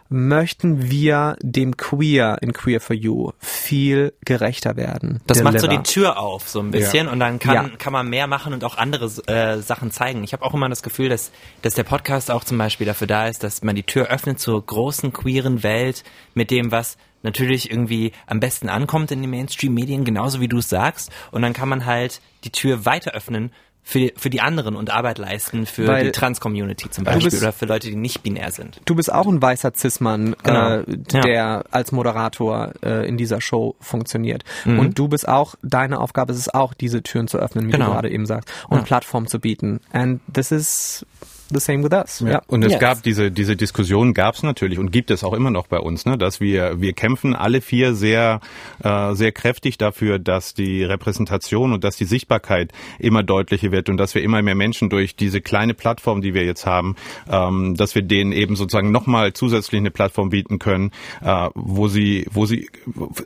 möchten 0.09 0.91
wir 0.91 1.37
dem 1.41 1.77
Queer 1.77 2.39
in 2.41 2.53
Queer 2.53 2.81
for 2.81 2.97
You 2.97 3.33
viel 3.71 4.15
gerechter 4.25 4.77
werden. 4.77 5.21
Das 5.29 5.45
macht 5.45 5.61
so 5.61 5.69
die 5.69 5.79
Tür 5.85 6.19
auf, 6.19 6.49
so 6.49 6.59
ein 6.59 6.73
bisschen, 6.73 7.07
ja. 7.07 7.13
und 7.13 7.21
dann 7.21 7.39
kann, 7.39 7.55
ja. 7.55 7.69
kann 7.79 7.93
man 7.93 8.09
mehr 8.09 8.27
machen 8.27 8.53
und 8.53 8.65
auch 8.65 8.77
andere 8.77 9.05
äh, 9.29 9.59
Sachen 9.59 9.93
zeigen. 9.93 10.25
Ich 10.25 10.33
habe 10.33 10.45
auch 10.45 10.55
immer 10.55 10.69
das 10.69 10.83
Gefühl, 10.83 11.09
dass, 11.09 11.31
dass 11.63 11.75
der 11.75 11.85
Podcast 11.85 12.33
auch 12.33 12.43
zum 12.43 12.59
Beispiel 12.59 12.85
dafür 12.85 13.07
da 13.07 13.29
ist, 13.29 13.45
dass 13.45 13.63
man 13.63 13.77
die 13.77 13.85
Tür 13.85 14.09
öffnet 14.09 14.41
zur 14.41 14.67
großen 14.67 15.13
queeren 15.13 15.63
Welt 15.63 16.03
mit 16.35 16.51
dem, 16.51 16.73
was 16.73 16.97
natürlich 17.23 17.71
irgendwie 17.71 18.11
am 18.27 18.41
besten 18.41 18.69
ankommt 18.69 19.13
in 19.13 19.21
den 19.21 19.31
Mainstream-Medien, 19.31 20.05
genauso 20.05 20.41
wie 20.41 20.49
du 20.49 20.59
es 20.59 20.69
sagst. 20.69 21.13
Und 21.31 21.43
dann 21.43 21.53
kann 21.53 21.69
man 21.69 21.87
halt 21.87 22.21
die 22.43 22.51
Tür 22.51 22.85
weiter 22.87 23.13
öffnen 23.13 23.53
für, 23.83 24.11
für 24.17 24.31
die 24.31 24.41
anderen 24.41 24.77
und 24.77 24.91
Arbeit 24.91 25.19
leisten 25.19 25.67
für 25.67 25.87
Weil 25.87 26.05
die 26.05 26.13
Trans-Community 26.13 26.91
zum 26.91 27.05
Beispiel 27.05 27.31
bist, 27.31 27.43
oder 27.43 27.53
für 27.53 27.67
Leute, 27.67 27.89
die 27.89 27.97
nicht 27.97 28.23
binär 28.23 28.53
sind. 28.53 28.81
Du 28.85 28.95
bist 28.95 29.13
auch 29.13 29.27
ein 29.27 29.41
weißer 29.41 29.73
Cis-Mann, 29.77 30.37
genau. 30.43 30.79
äh, 30.79 30.85
der 30.87 31.27
ja. 31.27 31.65
als 31.71 31.93
Moderator 31.93 32.73
äh, 32.83 33.09
in 33.09 33.17
dieser 33.17 33.41
Show 33.41 33.75
funktioniert. 33.81 34.45
Mhm. 34.65 34.79
Und 34.79 34.99
du 34.99 35.09
bist 35.09 35.29
auch, 35.29 35.55
deine 35.63 36.01
Aufgabe 36.01 36.33
ist 36.33 36.39
es 36.39 36.49
auch, 36.53 36.75
diese 36.75 37.03
Türen 37.03 37.29
zu 37.29 37.39
öffnen, 37.39 37.67
wie 37.67 37.73
genau. 37.73 37.87
du 37.87 37.93
gerade 37.93 38.11
eben 38.11 38.27
sagst, 38.27 38.49
und 38.69 38.79
ja. 38.79 38.85
Plattform 38.85 39.27
zu 39.27 39.41
bieten. 39.41 39.81
And 39.93 40.21
this 40.33 40.53
is 40.53 41.07
the 41.51 41.61
same 41.61 41.83
with 41.83 41.93
us. 41.93 42.21
Ja. 42.21 42.31
ja. 42.31 42.43
Und 42.47 42.65
es 42.65 42.73
yes. 42.73 42.81
gab 42.81 43.03
diese 43.03 43.31
diese 43.31 43.57
Diskussion 43.57 44.15
gab 44.15 44.35
es 44.35 44.43
natürlich 44.43 44.79
und 44.79 44.91
gibt 44.91 45.11
es 45.11 45.25
auch 45.25 45.33
immer 45.33 45.51
noch 45.51 45.67
bei 45.67 45.79
uns, 45.79 46.07
ne, 46.07 46.17
dass 46.17 46.41
wir 46.41 46.81
wir 46.81 46.93
kämpfen 46.93 47.35
alle 47.35 47.61
vier 47.61 47.95
sehr 47.95 48.41
äh, 48.83 49.15
sehr 49.15 49.33
kräftig 49.33 49.79
dafür, 49.79 50.19
dass 50.19 50.55
die 50.55 50.85
Repräsentation 50.85 51.73
und 51.73 51.85
dass 51.85 51.97
die 51.97 52.05
Sichtbarkeit 52.05 52.73
immer 52.99 53.23
deutlicher 53.23 53.73
wird 53.73 53.89
und 53.89 53.97
dass 53.97 54.15
wir 54.15 54.23
immer 54.23 54.43
mehr 54.43 54.55
Menschen 54.55 54.89
durch 54.91 55.17
diese 55.17 55.41
kleine 55.41 55.75
Plattform, 55.75 56.21
die 56.23 56.35
wir 56.35 56.45
jetzt 56.45 56.67
haben, 56.67 56.97
ähm, 57.31 57.75
dass 57.77 57.95
wir 57.95 58.03
denen 58.03 58.33
eben 58.33 58.57
sozusagen 58.57 58.91
nochmal 58.93 59.33
zusätzlich 59.33 59.81
eine 59.81 59.91
Plattform 59.91 60.31
bieten 60.31 60.59
können, 60.59 60.93
äh, 61.23 61.49
wo 61.55 61.89
sie 61.89 62.27
wo 62.33 62.47
sie 62.47 62.69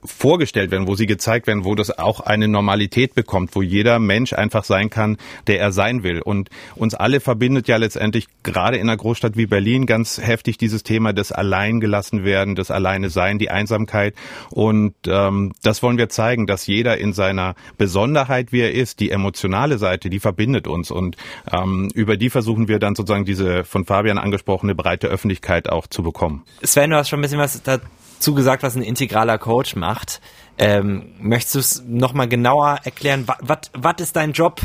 vorgestellt 0.04 0.71
werden, 0.71 0.87
wo 0.87 0.95
sie 0.95 1.07
gezeigt 1.07 1.47
werden, 1.47 1.64
wo 1.64 1.75
das 1.75 1.97
auch 1.99 2.21
eine 2.21 2.49
Normalität 2.49 3.14
bekommt, 3.14 3.54
wo 3.54 3.62
jeder 3.62 3.99
Mensch 3.99 4.33
einfach 4.33 4.64
sein 4.64 4.90
kann, 4.90 5.19
der 5.47 5.61
er 5.61 5.73
sein 5.73 6.02
will. 6.02 6.21
Und 6.21 6.50
uns 6.75 6.95
alle 6.95 7.21
verbindet 7.21 7.69
ja 7.69 7.76
letztendlich 7.76 8.13
gerade 8.42 8.76
in 8.76 8.88
einer 8.88 8.97
Großstadt 8.97 9.37
wie 9.37 9.47
Berlin 9.47 9.87
ganz 9.87 10.21
heftig 10.21 10.59
dieses 10.59 10.83
Thema 10.83 11.12
des 11.12 11.33
Alleingelassen 11.33 12.25
werden, 12.25 12.54
des 12.54 12.71
Alleine 12.71 13.11
sein, 13.11 13.38
die 13.38 13.50
Einsamkeit. 13.50 14.14
Und 14.50 14.94
ähm, 15.06 15.52
das 15.62 15.83
wollen 15.83 15.99
wir 15.99 16.09
zeigen, 16.09 16.47
dass 16.47 16.66
jeder 16.66 16.99
in 16.99 17.12
seiner 17.12 17.54
Besonderheit, 17.78 18.52
wie 18.52 18.61
er 18.61 18.73
ist, 18.73 19.00
die 19.00 19.11
emotionale 19.11 19.78
Seite, 19.78 20.11
die 20.11 20.21
verbindet 20.21 20.66
uns. 20.66 20.90
Und 20.90 21.16
ähm, 21.50 21.90
über 21.94 22.16
die 22.16 22.30
versuchen 22.30 22.68
wir 22.68 22.78
dann 22.78 22.94
sozusagen 22.94 23.25
diese 23.25 23.64
von 23.64 23.85
Fabian 23.85 24.18
angesprochene 24.18 24.75
breite 24.75 25.09
Öffentlichkeit 25.09 25.68
auch 25.68 25.87
zu 25.87 26.02
bekommen. 26.02 26.44
Sven, 26.62 26.90
du 26.90 26.97
hast 26.97 27.09
schon 27.09 27.18
ein 27.18 27.23
bisschen 27.23 27.38
was 27.38 27.62
dazu 27.62 28.35
gesagt, 28.35 28.62
was 28.62 28.76
ein 28.76 28.83
integraler 28.83 29.38
Coach 29.38 29.76
macht. 29.76 30.21
Ähm, 30.56 31.12
möchtest 31.18 31.54
du 31.54 31.59
es 31.59 31.85
nochmal 31.87 32.28
genauer 32.28 32.80
erklären? 32.85 33.26
Was 33.26 33.94
ist 33.99 34.16
dein 34.16 34.33
Job? 34.33 34.61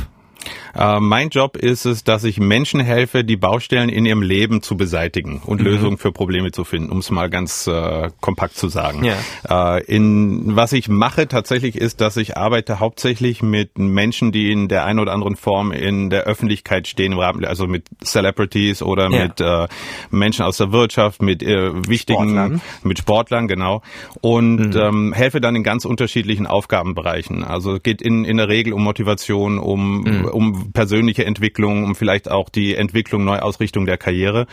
Äh, 0.75 0.99
mein 0.99 1.29
Job 1.29 1.57
ist 1.57 1.85
es, 1.85 2.03
dass 2.03 2.23
ich 2.23 2.39
Menschen 2.39 2.79
helfe, 2.79 3.23
die 3.23 3.37
Baustellen 3.37 3.89
in 3.89 4.05
ihrem 4.05 4.21
Leben 4.21 4.61
zu 4.61 4.77
beseitigen 4.77 5.41
und 5.45 5.59
mhm. 5.59 5.67
Lösungen 5.67 5.97
für 5.97 6.11
Probleme 6.11 6.51
zu 6.51 6.63
finden, 6.63 6.89
um 6.91 6.99
es 6.99 7.11
mal 7.11 7.29
ganz 7.29 7.67
äh, 7.67 8.09
kompakt 8.21 8.55
zu 8.55 8.67
sagen. 8.67 9.03
Ja. 9.03 9.77
Äh, 9.77 9.83
in, 9.85 10.55
was 10.55 10.73
ich 10.73 10.89
mache 10.89 11.27
tatsächlich 11.27 11.75
ist, 11.75 12.01
dass 12.01 12.17
ich 12.17 12.37
arbeite 12.37 12.79
hauptsächlich 12.79 13.41
mit 13.41 13.77
Menschen, 13.77 14.31
die 14.31 14.51
in 14.51 14.67
der 14.67 14.85
einen 14.85 14.99
oder 14.99 15.13
anderen 15.13 15.35
Form 15.35 15.71
in 15.71 16.09
der 16.09 16.23
Öffentlichkeit 16.23 16.87
stehen, 16.87 17.19
also 17.19 17.67
mit 17.67 17.85
Celebrities 18.03 18.81
oder 18.81 19.09
ja. 19.09 19.23
mit 19.23 19.41
äh, 19.41 19.67
Menschen 20.09 20.45
aus 20.45 20.57
der 20.57 20.71
Wirtschaft, 20.71 21.21
mit 21.21 21.43
äh, 21.43 21.87
wichtigen, 21.87 22.29
Sportlern. 22.29 22.61
mit 22.83 22.99
Sportlern, 22.99 23.47
genau. 23.47 23.81
Und 24.21 24.75
mhm. 24.75 24.81
ähm, 24.81 25.13
helfe 25.13 25.41
dann 25.41 25.55
in 25.55 25.63
ganz 25.63 25.85
unterschiedlichen 25.85 26.47
Aufgabenbereichen. 26.47 27.43
Also 27.43 27.79
geht 27.79 28.01
in, 28.01 28.25
in 28.25 28.37
der 28.37 28.47
Regel 28.47 28.73
um 28.73 28.83
Motivation, 28.83 29.59
um 29.59 30.01
mhm 30.01 30.29
um 30.39 30.58
persönliche 30.73 31.25
Entwicklung, 31.25 31.83
um 31.83 31.95
vielleicht 31.95 32.29
auch 32.29 32.49
die 32.49 32.75
Entwicklung, 32.75 33.25
Neuausrichtung 33.25 33.85
der 33.85 33.97
Karriere. 33.97 34.47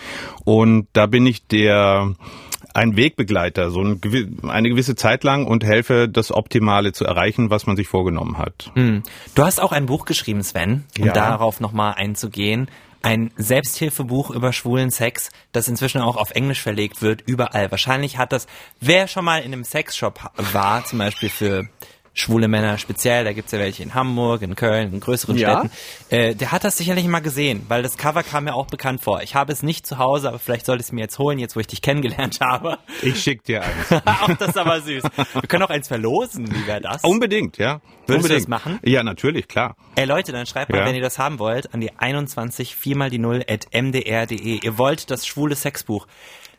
Und 0.45 0.89
da 0.93 1.07
bin 1.07 1.27
ich 1.27 1.47
der 1.47 2.15
ein 2.75 2.97
Wegbegleiter, 2.97 3.71
so 3.71 3.81
eine 3.81 3.97
gewisse 4.69 4.97
Zeit 4.97 5.25
lang 5.25 5.47
und 5.47 5.65
helfe, 5.65 6.09
das 6.09 6.31
Optimale 6.31 6.93
zu 6.93 7.05
erreichen, 7.05 7.49
was 7.49 7.67
man 7.67 7.75
sich 7.77 7.89
vorgenommen 7.89 8.37
hat. 8.37 8.71
Hm. 8.75 9.03
Du 9.35 9.45
hast 9.45 9.61
auch 9.61 9.73
ein 9.73 9.87
Buch 9.87 10.05
geschrieben, 10.05 10.43
Sven, 10.43 10.85
um 10.99 11.07
ja. 11.07 11.13
darauf 11.13 11.61
nochmal 11.61 11.95
einzugehen. 11.95 12.69
Ein 13.03 13.31
Selbsthilfebuch 13.37 14.31
über 14.31 14.53
schwulen 14.53 14.91
Sex, 14.91 15.31
das 15.53 15.69
inzwischen 15.69 16.01
auch 16.01 16.17
auf 16.17 16.33
Englisch 16.33 16.61
verlegt 16.61 17.03
wird, 17.03 17.23
überall. 17.25 17.71
Wahrscheinlich 17.71 18.19
hat 18.19 18.33
das, 18.33 18.47
wer 18.81 19.09
schon 19.09 19.25
mal 19.25 19.39
in 19.39 19.53
einem 19.53 19.65
Sexshop 19.65 20.31
war, 20.53 20.85
zum 20.85 20.99
Beispiel 20.99 21.29
für 21.29 21.69
schwule 22.17 22.49
Männer 22.49 22.79
speziell, 22.79 23.25
da 23.25 23.33
gibt's 23.33 23.53
ja 23.53 23.59
welche 23.59 23.83
in 23.83 23.95
Hamburg, 23.95 24.43
in 24.43 24.57
Köln, 24.57 24.93
in 24.93 25.01
größeren 25.01 25.37
ja? 25.37 25.61
Städten, 25.61 25.71
äh, 26.09 26.35
der 26.35 26.51
hat 26.51 26.65
das 26.65 26.79
sicherlich 26.79 27.07
mal 27.07 27.21
gesehen, 27.21 27.65
weil 27.69 27.83
das 27.83 27.99
Cover 27.99 28.23
kam 28.23 28.45
mir 28.45 28.55
auch 28.55 28.67
bekannt 28.67 29.03
vor. 29.03 29.23
Ich 29.23 29.35
habe 29.35 29.53
es 29.53 29.63
nicht 29.63 29.87
zu 29.87 29.99
Hause, 29.99 30.29
aber 30.29 30.39
vielleicht 30.39 30.65
sollte 30.65 30.81
ich 30.81 30.87
es 30.87 30.93
mir 30.93 31.03
jetzt 31.03 31.19
holen, 31.19 31.39
jetzt 31.39 31.57
wo 31.57 31.61
ich 31.61 31.67
dich 31.67 31.83
kennengelernt 31.83 32.41
habe. 32.41 32.79
Ich 33.03 33.23
schick 33.23 33.45
dir 33.45 33.63
eins. 33.63 34.01
Ach, 34.05 34.35
das 34.39 34.49
ist 34.49 34.59
aber 34.59 34.81
süß. 34.81 35.05
Wir 35.35 35.43
können 35.43 35.63
auch 35.63 35.71
eins 35.71 35.89
verlosen, 35.89 36.51
wie 36.51 36.67
wäre 36.67 36.81
das? 36.81 37.05
Unbedingt, 37.05 37.59
ja. 37.59 37.81
Würdest 38.07 38.25
Unbedingt. 38.25 38.31
du 38.31 38.35
das 38.35 38.49
machen? 38.49 38.81
Ja, 38.83 39.03
natürlich, 39.03 39.47
klar. 39.47 39.77
Ey 39.95 40.07
Leute, 40.07 40.33
dann 40.33 40.47
schreibt 40.47 40.73
mal, 40.73 40.79
ja. 40.79 40.87
wenn 40.87 40.95
ihr 40.95 41.03
das 41.03 41.19
haben 41.19 41.39
wollt, 41.39 41.75
an 41.75 41.81
die 41.81 41.93
21 41.97 42.75
4 42.77 42.97
mal 42.97 43.11
die 43.11 43.19
0 43.19 43.45
at 43.47 43.67
mdr.de. 43.73 44.61
Ihr 44.63 44.79
wollt 44.79 45.11
das 45.11 45.27
schwule 45.27 45.55
Sexbuch. 45.55 46.07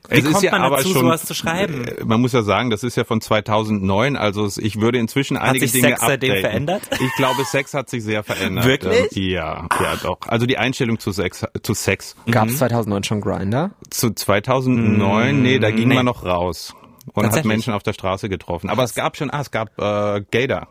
Wie 0.09 0.19
es 0.19 0.31
kommt 0.31 0.43
ja 0.43 0.51
man 0.51 0.71
dazu, 0.71 0.89
schon, 0.89 1.01
sowas 1.01 1.25
zu 1.25 1.33
schreiben? 1.33 1.85
Äh, 1.85 2.03
man 2.05 2.21
muss 2.21 2.33
ja 2.33 2.43
sagen, 2.43 2.69
das 2.69 2.83
ist 2.83 2.95
ja 2.95 3.03
von 3.03 3.21
2009, 3.21 4.15
also 4.15 4.49
ich 4.57 4.79
würde 4.79 4.99
inzwischen 4.99 5.37
hat 5.37 5.49
einige 5.49 5.67
sich 5.67 5.81
Dinge 5.81 5.95
Sex 5.95 6.01
seitdem 6.01 6.41
verändert? 6.41 6.81
Ich 6.99 7.15
glaube, 7.15 7.43
Sex 7.45 7.73
hat 7.73 7.89
sich 7.89 8.03
sehr 8.03 8.23
verändert. 8.23 8.65
Wirklich? 8.65 9.15
Ähm, 9.15 9.23
ja, 9.23 9.67
ja 9.81 9.95
doch. 10.01 10.19
Also 10.27 10.45
die 10.45 10.57
Einstellung 10.57 10.99
zu 10.99 11.11
Sex. 11.11 11.45
Zu 11.61 11.73
Sex. 11.73 12.15
Gab 12.29 12.47
es 12.47 12.53
mhm. 12.53 12.57
2009 12.57 13.03
schon 13.03 13.21
Grinder? 13.21 13.71
Zu 13.89 14.11
2009, 14.11 15.41
nee, 15.41 15.59
da 15.59 15.71
ging 15.71 15.89
nee. 15.89 15.95
man 15.95 16.05
noch 16.05 16.23
raus 16.23 16.75
und 17.13 17.31
hat 17.31 17.45
Menschen 17.45 17.73
auf 17.73 17.83
der 17.83 17.93
Straße 17.93 18.29
getroffen. 18.29 18.69
Aber 18.69 18.83
es 18.83 18.93
gab 18.93 19.17
schon, 19.17 19.29
ah, 19.29 19.41
es 19.41 19.51
gab 19.51 19.77
äh, 19.79 20.23
Gator. 20.31 20.67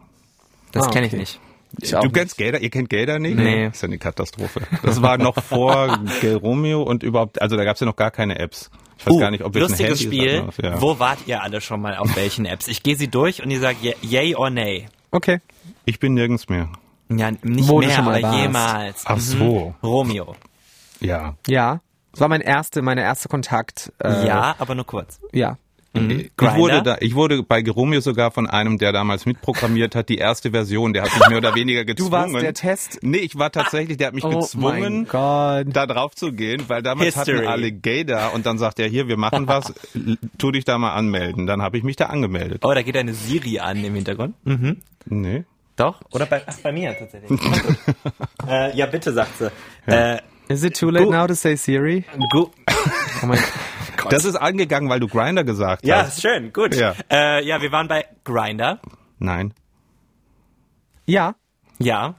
Das 0.72 0.88
ah, 0.88 0.90
kenne 0.90 1.06
ich 1.06 1.12
nicht. 1.12 1.40
Ich 1.82 1.90
du 1.90 2.10
kennst 2.10 2.38
Gator, 2.38 2.60
ihr 2.60 2.70
kennt 2.70 2.88
Gator 2.88 3.18
nicht? 3.18 3.36
Nee. 3.36 3.66
Das 3.66 3.76
ist 3.76 3.82
ja 3.82 3.88
eine 3.88 3.98
Katastrophe. 3.98 4.62
Das 4.82 5.02
war 5.02 5.18
noch 5.18 5.42
vor 5.42 5.98
Romeo 6.42 6.82
und 6.82 7.02
überhaupt, 7.02 7.40
also 7.42 7.56
da 7.56 7.64
gab 7.64 7.74
es 7.74 7.80
ja 7.80 7.86
noch 7.86 7.96
gar 7.96 8.10
keine 8.10 8.38
Apps. 8.38 8.70
Ich 8.98 9.06
weiß 9.06 9.14
uh, 9.14 9.18
gar 9.18 9.30
nicht, 9.30 9.44
ob 9.44 9.54
es 9.54 9.62
lustiges 9.62 10.00
ein 10.00 10.06
Spiel. 10.06 10.44
Ist, 10.48 10.62
ja. 10.62 10.80
Wo 10.80 10.98
wart 10.98 11.18
ihr 11.26 11.42
alle 11.42 11.60
schon 11.60 11.80
mal 11.80 11.96
auf 11.96 12.16
welchen 12.16 12.46
Apps? 12.46 12.68
Ich 12.68 12.82
gehe 12.82 12.96
sie 12.96 13.08
durch 13.08 13.42
und 13.42 13.50
ihr 13.50 13.60
sagt 13.60 13.78
yay 14.02 14.34
or 14.34 14.50
nay. 14.50 14.86
Okay. 15.10 15.40
Ich 15.84 15.98
bin 16.00 16.14
nirgends 16.14 16.48
mehr. 16.48 16.70
Ja, 17.08 17.30
nicht 17.30 17.68
Wo 17.68 17.78
mehr, 17.78 17.98
aber 17.98 18.20
warst. 18.20 18.38
jemals. 18.38 19.02
Ach 19.06 19.18
so. 19.18 19.74
Mhm. 19.80 19.88
Romeo. 19.88 20.34
Ja. 21.00 21.34
Ja. 21.46 21.80
Das 22.12 22.20
war 22.20 22.28
mein 22.28 22.40
erste, 22.40 22.82
meine 22.82 23.02
erste 23.02 23.28
Kontakt. 23.28 23.92
Äh, 24.02 24.26
ja, 24.26 24.56
aber 24.58 24.74
nur 24.74 24.86
kurz. 24.86 25.20
Ja. 25.32 25.58
Mhm. 26.00 26.30
Ich 26.40 26.54
wurde 26.54 26.82
da, 26.82 26.96
ich 27.00 27.14
wurde 27.14 27.42
bei 27.42 27.62
Geromeo 27.62 28.00
sogar 28.00 28.30
von 28.30 28.46
einem, 28.46 28.78
der 28.78 28.92
damals 28.92 29.26
mitprogrammiert 29.26 29.94
hat, 29.94 30.08
die 30.08 30.18
erste 30.18 30.50
Version, 30.50 30.92
der 30.92 31.02
hat 31.04 31.18
mich 31.18 31.28
mehr 31.28 31.38
oder 31.38 31.54
weniger 31.54 31.84
gezwungen. 31.84 32.10
Du 32.10 32.16
warst 32.16 32.42
der 32.42 32.54
Test? 32.54 32.98
Nee, 33.02 33.18
ich 33.18 33.38
war 33.38 33.50
tatsächlich, 33.52 33.96
der 33.96 34.08
hat 34.08 34.14
mich 34.14 34.24
oh 34.24 34.40
gezwungen, 34.40 35.06
da 35.10 35.62
drauf 35.64 36.14
zu 36.14 36.32
gehen, 36.32 36.64
weil 36.68 36.82
damals 36.82 37.14
History. 37.14 37.38
hatten 37.38 37.48
alle 37.48 37.72
Gay 37.72 38.04
da 38.04 38.28
und 38.28 38.46
dann 38.46 38.58
sagt 38.58 38.78
er, 38.78 38.88
hier, 38.88 39.08
wir 39.08 39.16
machen 39.16 39.46
was, 39.46 39.72
tu 40.38 40.50
dich 40.50 40.64
da 40.64 40.78
mal 40.78 40.92
anmelden. 40.94 41.46
Dann 41.46 41.62
habe 41.62 41.78
ich 41.78 41.84
mich 41.84 41.96
da 41.96 42.06
angemeldet. 42.06 42.64
Oh, 42.64 42.72
da 42.72 42.82
geht 42.82 42.96
eine 42.96 43.14
Siri 43.14 43.58
an 43.58 43.84
im 43.84 43.94
Hintergrund. 43.94 44.34
Mhm. 44.44 44.78
Nee. 45.06 45.44
Doch? 45.76 46.00
Oder 46.10 46.26
bei, 46.26 46.42
ach, 46.46 46.56
bei 46.62 46.72
mir 46.72 46.96
tatsächlich. 46.98 47.38
äh, 48.48 48.76
ja, 48.76 48.86
bitte, 48.86 49.12
sagt 49.12 49.38
sie. 49.38 49.50
Ja. 49.86 50.14
Äh, 50.14 50.20
Is 50.48 50.62
it 50.62 50.76
too 50.76 50.90
late 50.90 51.10
now 51.10 51.26
to 51.26 51.34
say 51.34 51.56
Siri? 51.56 52.04
Go 52.32 52.52
oh 53.22 53.26
mein 53.26 53.38
Gott. 53.38 53.52
Das 54.10 54.24
ist 54.24 54.36
angegangen, 54.36 54.88
weil 54.88 55.00
du 55.00 55.08
Grinder 55.08 55.44
gesagt 55.44 55.86
ja, 55.86 56.04
hast. 56.04 56.22
Ja, 56.22 56.30
schön, 56.30 56.52
gut. 56.52 56.74
Ja. 56.74 56.94
Äh, 57.10 57.46
ja, 57.46 57.60
wir 57.60 57.72
waren 57.72 57.88
bei 57.88 58.06
Grinder. 58.24 58.80
Nein. 59.18 59.54
Ja. 61.06 61.34
Ja. 61.78 62.14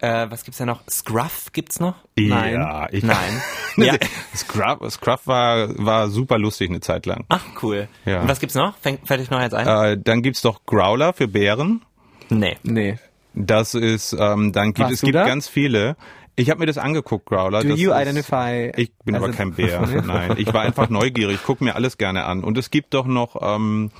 Äh, 0.00 0.30
was 0.30 0.44
gibt's 0.44 0.58
da 0.58 0.66
noch? 0.66 0.82
Scruff 0.88 1.52
gibt's 1.52 1.80
noch? 1.80 1.96
Nein. 2.16 2.54
Ja, 2.54 2.88
ich, 2.90 3.02
Nein. 3.02 3.42
ja. 3.76 3.94
Scruff, 4.34 4.90
Scruff 4.92 5.26
war, 5.26 5.76
war 5.84 6.08
super 6.08 6.38
lustig 6.38 6.70
eine 6.70 6.80
Zeit 6.80 7.06
lang. 7.06 7.24
Ach, 7.28 7.44
cool. 7.62 7.88
Ja. 8.04 8.20
Und 8.20 8.28
was 8.28 8.38
gibt's 8.38 8.54
noch? 8.54 8.76
Fällt, 8.78 9.10
euch 9.10 9.30
noch 9.30 9.40
jetzt 9.40 9.54
ein? 9.54 9.66
Äh, 9.66 9.98
dann 10.00 10.22
gibt's 10.22 10.42
doch 10.42 10.64
Growler 10.66 11.12
für 11.12 11.26
Bären. 11.26 11.84
Nee. 12.28 12.56
Nee. 12.62 12.98
Das 13.34 13.74
ist, 13.74 14.12
ähm, 14.12 14.52
dann 14.52 14.72
gibt 14.72 14.90
es 14.90 15.00
gibt 15.00 15.14
da? 15.14 15.24
ganz 15.24 15.48
viele. 15.48 15.96
Ich 16.38 16.50
habe 16.50 16.60
mir 16.60 16.66
das 16.66 16.78
angeguckt, 16.78 17.26
Growler. 17.26 17.62
Do 17.62 17.70
das 17.70 17.80
you 17.80 17.90
ist, 17.90 18.00
identify? 18.00 18.70
Ich 18.76 18.92
bin 19.04 19.16
aber 19.16 19.32
kein 19.32 19.52
Bär. 19.52 19.80
Nein, 20.06 20.34
ich 20.36 20.52
war 20.54 20.62
einfach 20.62 20.88
neugierig. 20.88 21.34
Ich 21.36 21.42
gucke 21.42 21.64
mir 21.64 21.74
alles 21.74 21.98
gerne 21.98 22.24
an. 22.26 22.44
Und 22.44 22.56
es 22.56 22.70
gibt 22.70 22.94
doch 22.94 23.06
noch, 23.06 23.36
ähm, 23.42 23.90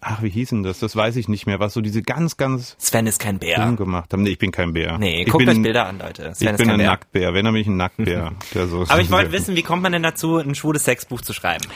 ach, 0.00 0.20
wie 0.20 0.28
hießen 0.28 0.64
das? 0.64 0.80
Das 0.80 0.96
weiß 0.96 1.14
ich 1.14 1.28
nicht 1.28 1.46
mehr, 1.46 1.60
was 1.60 1.74
so 1.74 1.80
diese 1.80 2.02
ganz, 2.02 2.36
ganz 2.36 2.74
Sven 2.78 3.06
ist 3.06 3.20
kein 3.20 3.38
Bär. 3.38 3.72
gemacht 3.76 4.12
haben. 4.12 4.22
Nee, 4.24 4.30
ich 4.30 4.38
bin 4.38 4.50
kein 4.50 4.72
Bär. 4.72 4.98
Nee, 4.98 5.22
ich 5.22 5.30
guckt 5.30 5.48
euch 5.48 5.62
Bilder 5.62 5.86
an, 5.86 6.00
Leute. 6.00 6.34
Sven 6.34 6.54
ich 6.54 6.56
bin 6.56 6.70
ein 6.70 6.78
Bär. 6.78 6.86
Nacktbär. 6.88 7.34
Wenn, 7.34 7.44
dann 7.44 7.54
bin 7.54 7.62
ich 7.62 7.68
ein 7.68 7.76
Nacktbär. 7.76 8.32
der 8.54 8.66
so 8.66 8.84
aber 8.88 9.00
ich 9.00 9.10
wollte 9.12 9.30
wissen, 9.30 9.54
wie 9.54 9.62
kommt 9.62 9.82
man 9.82 9.92
denn 9.92 10.02
dazu, 10.02 10.38
ein 10.38 10.56
schwules 10.56 10.84
Sexbuch 10.84 11.20
zu 11.20 11.32
schreiben? 11.32 11.66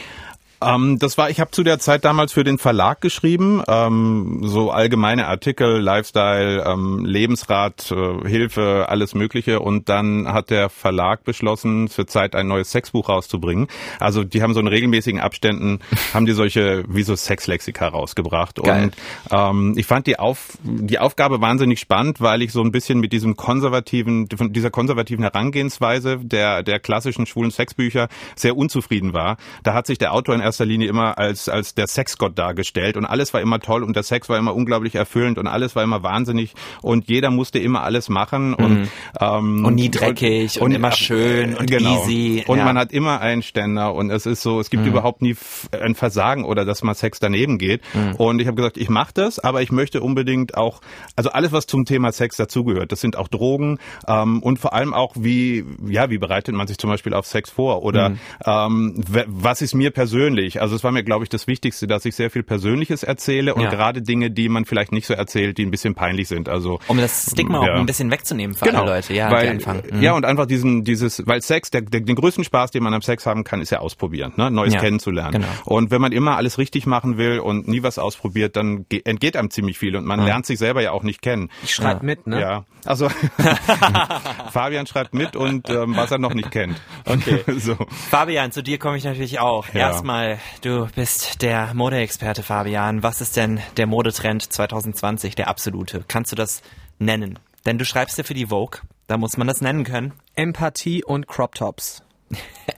Ähm, 0.62 0.98
das 0.98 1.16
war, 1.16 1.30
ich 1.30 1.40
habe 1.40 1.50
zu 1.50 1.62
der 1.62 1.78
Zeit 1.78 2.04
damals 2.04 2.32
für 2.32 2.44
den 2.44 2.58
Verlag 2.58 3.00
geschrieben, 3.00 3.62
ähm, 3.66 4.40
so 4.42 4.70
allgemeine 4.70 5.26
Artikel, 5.26 5.80
Lifestyle, 5.80 6.64
ähm, 6.66 7.04
Lebensrat, 7.04 7.90
äh, 7.90 8.28
Hilfe, 8.28 8.86
alles 8.88 9.14
Mögliche. 9.14 9.60
Und 9.60 9.88
dann 9.88 10.30
hat 10.32 10.50
der 10.50 10.68
Verlag 10.68 11.24
beschlossen, 11.24 11.88
für 11.88 12.06
Zeit 12.06 12.34
ein 12.34 12.48
neues 12.48 12.70
Sexbuch 12.70 13.08
rauszubringen. 13.08 13.68
Also 13.98 14.24
die 14.24 14.42
haben 14.42 14.52
so 14.52 14.60
in 14.60 14.66
regelmäßigen 14.66 15.20
Abständen, 15.20 15.80
haben 16.14 16.26
die 16.26 16.32
solche 16.32 16.84
wie 16.88 17.02
so 17.02 17.16
Sexlexika 17.16 17.88
rausgebracht. 17.88 18.62
Geil. 18.62 18.84
Und 18.84 18.96
ähm, 19.30 19.74
ich 19.76 19.86
fand 19.86 20.06
die, 20.06 20.18
Auf, 20.18 20.58
die 20.62 20.98
Aufgabe 20.98 21.40
wahnsinnig 21.40 21.80
spannend, 21.80 22.20
weil 22.20 22.42
ich 22.42 22.52
so 22.52 22.62
ein 22.62 22.72
bisschen 22.72 23.00
mit 23.00 23.12
diesem 23.12 23.36
konservativen, 23.36 24.28
dieser 24.28 24.70
konservativen 24.70 25.22
Herangehensweise 25.22 26.18
der, 26.18 26.62
der 26.62 26.80
klassischen 26.80 27.24
schwulen 27.26 27.50
Sexbücher 27.50 28.08
sehr 28.36 28.56
unzufrieden 28.56 29.14
war. 29.14 29.38
Da 29.62 29.72
hat 29.72 29.86
sich 29.86 29.98
der 29.98 30.12
Autor 30.12 30.34
in 30.34 30.49
erster 30.50 30.66
Linie 30.66 30.88
immer 30.88 31.16
als, 31.16 31.48
als 31.48 31.74
der 31.74 31.86
Sexgott 31.86 32.36
dargestellt 32.36 32.96
und 32.96 33.04
alles 33.04 33.32
war 33.32 33.40
immer 33.40 33.60
toll 33.60 33.84
und 33.84 33.94
der 33.94 34.02
Sex 34.02 34.28
war 34.28 34.36
immer 34.36 34.52
unglaublich 34.52 34.96
erfüllend 34.96 35.38
und 35.38 35.46
alles 35.46 35.76
war 35.76 35.84
immer 35.84 36.02
wahnsinnig 36.02 36.54
und 36.82 37.08
jeder 37.08 37.30
musste 37.30 37.60
immer 37.60 37.82
alles 37.82 38.08
machen 38.08 38.54
und, 38.54 38.80
mhm. 38.80 38.88
ähm, 39.20 39.64
und 39.64 39.74
nie 39.76 39.90
dreckig 39.90 40.56
und, 40.56 40.62
und, 40.62 40.70
und 40.70 40.76
immer 40.76 40.90
schön 40.92 41.54
und 41.54 41.70
genau. 41.70 42.02
easy. 42.02 42.44
Und 42.48 42.58
ja. 42.58 42.64
man 42.64 42.76
hat 42.76 42.92
immer 42.92 43.20
einen 43.20 43.42
Ständer 43.42 43.94
und 43.94 44.10
es 44.10 44.26
ist 44.26 44.42
so, 44.42 44.58
es 44.58 44.70
gibt 44.70 44.82
mhm. 44.82 44.90
überhaupt 44.90 45.22
nie 45.22 45.36
ein 45.70 45.94
Versagen 45.94 46.44
oder 46.44 46.64
dass 46.64 46.82
mal 46.82 46.94
Sex 46.94 47.20
daneben 47.20 47.58
geht. 47.58 47.82
Mhm. 47.94 48.16
Und 48.16 48.40
ich 48.40 48.48
habe 48.48 48.56
gesagt, 48.56 48.76
ich 48.76 48.88
mache 48.88 49.12
das, 49.14 49.38
aber 49.38 49.62
ich 49.62 49.70
möchte 49.70 50.00
unbedingt 50.00 50.56
auch, 50.56 50.80
also 51.14 51.30
alles, 51.30 51.52
was 51.52 51.66
zum 51.68 51.84
Thema 51.84 52.10
Sex 52.10 52.36
dazugehört, 52.36 52.90
das 52.90 53.00
sind 53.00 53.16
auch 53.16 53.28
Drogen 53.28 53.78
ähm, 54.08 54.42
und 54.42 54.58
vor 54.58 54.74
allem 54.74 54.94
auch 54.94 55.14
wie, 55.16 55.64
ja, 55.86 56.10
wie 56.10 56.18
bereitet 56.18 56.56
man 56.56 56.66
sich 56.66 56.78
zum 56.78 56.90
Beispiel 56.90 57.14
auf 57.14 57.26
Sex 57.26 57.50
vor 57.50 57.84
oder 57.84 58.10
mhm. 58.10 58.18
ähm, 58.44 59.04
was 59.28 59.62
ist 59.62 59.74
mir 59.74 59.92
persönlich? 59.92 60.39
Also 60.60 60.76
es 60.76 60.84
war 60.84 60.92
mir, 60.92 61.02
glaube 61.02 61.24
ich, 61.24 61.28
das 61.28 61.46
Wichtigste, 61.46 61.86
dass 61.86 62.04
ich 62.04 62.14
sehr 62.14 62.30
viel 62.30 62.42
Persönliches 62.42 63.02
erzähle 63.02 63.54
und 63.54 63.62
ja. 63.62 63.70
gerade 63.70 64.02
Dinge, 64.02 64.30
die 64.30 64.48
man 64.48 64.64
vielleicht 64.64 64.92
nicht 64.92 65.06
so 65.06 65.14
erzählt, 65.14 65.58
die 65.58 65.66
ein 65.66 65.70
bisschen 65.70 65.94
peinlich 65.94 66.28
sind. 66.28 66.48
Also 66.48 66.80
um 66.88 66.98
das 66.98 67.30
Stigma 67.30 67.64
ja. 67.64 67.74
auch 67.74 67.78
ein 67.78 67.86
bisschen 67.86 68.10
wegzunehmen 68.10 68.56
für 68.56 68.64
genau. 68.64 68.82
alle 68.82 68.96
Leute, 68.96 69.14
ja, 69.14 69.30
weil, 69.30 69.42
die 69.42 69.48
anfangen. 69.50 69.82
Mhm. 69.90 70.02
Ja 70.02 70.12
und 70.14 70.24
einfach 70.24 70.46
diesen, 70.46 70.84
dieses, 70.84 71.26
weil 71.26 71.42
Sex, 71.42 71.70
der, 71.70 71.82
der, 71.82 72.00
den 72.00 72.16
größten 72.16 72.44
Spaß, 72.44 72.70
den 72.70 72.82
man 72.82 72.94
am 72.94 73.02
Sex 73.02 73.26
haben 73.26 73.44
kann, 73.44 73.60
ist 73.60 73.70
ja 73.70 73.80
ausprobieren, 73.80 74.32
ne? 74.36 74.50
Neues 74.50 74.74
ja. 74.74 74.80
kennenzulernen. 74.80 75.32
Genau. 75.32 75.48
Und 75.64 75.90
wenn 75.90 76.00
man 76.00 76.12
immer 76.12 76.36
alles 76.36 76.58
richtig 76.58 76.86
machen 76.86 77.18
will 77.18 77.38
und 77.40 77.68
nie 77.68 77.82
was 77.82 77.98
ausprobiert, 77.98 78.56
dann 78.56 78.86
entgeht 79.04 79.36
einem 79.36 79.50
ziemlich 79.50 79.78
viel 79.78 79.96
und 79.96 80.04
man 80.04 80.20
lernt 80.24 80.46
sich 80.46 80.58
selber 80.58 80.82
ja 80.82 80.92
auch 80.92 81.02
nicht 81.02 81.22
kennen. 81.22 81.50
Ich 81.62 81.74
schreibe 81.74 82.04
mit, 82.04 82.26
ne? 82.26 82.40
Ja. 82.40 82.64
Also 82.84 83.08
Fabian 84.50 84.86
schreibt 84.86 85.14
mit 85.14 85.36
und 85.36 85.68
ähm, 85.70 85.96
was 85.96 86.10
er 86.10 86.18
noch 86.18 86.34
nicht 86.34 86.50
kennt. 86.50 86.80
Okay. 87.04 87.42
so. 87.58 87.76
Fabian, 88.10 88.52
zu 88.52 88.62
dir 88.62 88.78
komme 88.78 88.96
ich 88.96 89.04
natürlich 89.04 89.40
auch. 89.40 89.68
Ja. 89.68 89.88
Erstmal, 89.88 90.38
du 90.62 90.86
bist 90.94 91.42
der 91.42 91.74
Modeexperte 91.74 92.42
Fabian. 92.42 93.02
Was 93.02 93.20
ist 93.20 93.36
denn 93.36 93.60
der 93.76 93.86
Modetrend 93.86 94.52
2020, 94.52 95.34
der 95.34 95.48
absolute? 95.48 96.04
Kannst 96.08 96.32
du 96.32 96.36
das 96.36 96.62
nennen? 96.98 97.38
Denn 97.66 97.78
du 97.78 97.84
schreibst 97.84 98.18
ja 98.18 98.24
für 98.24 98.34
die 98.34 98.46
Vogue, 98.46 98.80
da 99.06 99.16
muss 99.16 99.36
man 99.36 99.46
das 99.46 99.60
nennen 99.60 99.84
können. 99.84 100.12
Empathie 100.34 101.04
und 101.04 101.26
Crop 101.26 101.54
Tops. 101.54 102.02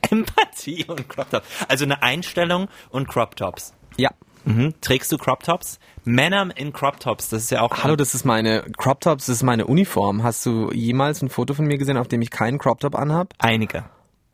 Empathie 0.09 0.85
und 0.85 1.07
Crop 1.07 1.29
Tops. 1.29 1.47
Also 1.67 1.85
eine 1.85 2.01
Einstellung 2.01 2.67
und 2.89 3.07
Crop 3.07 3.35
Tops. 3.35 3.73
Ja. 3.97 4.09
Mhm. 4.45 4.73
Trägst 4.81 5.11
du 5.11 5.17
Crop 5.17 5.43
Tops? 5.43 5.79
Männer 6.05 6.49
in 6.55 6.73
Crop 6.73 6.99
Tops, 6.99 7.29
das 7.29 7.43
ist 7.43 7.51
ja 7.51 7.61
auch. 7.61 7.83
Hallo, 7.83 7.95
das 7.95 8.13
ist 8.13 8.25
meine 8.25 8.63
Crop 8.77 9.01
Tops, 9.01 9.27
das 9.27 9.37
ist 9.37 9.43
meine 9.43 9.65
Uniform. 9.67 10.23
Hast 10.23 10.45
du 10.45 10.71
jemals 10.71 11.21
ein 11.21 11.29
Foto 11.29 11.53
von 11.53 11.65
mir 11.65 11.77
gesehen, 11.77 11.97
auf 11.97 12.07
dem 12.07 12.21
ich 12.21 12.29
keinen 12.29 12.57
Crop 12.57 12.79
Top 12.79 12.95
anhab? 12.95 13.33
Einige. 13.39 13.85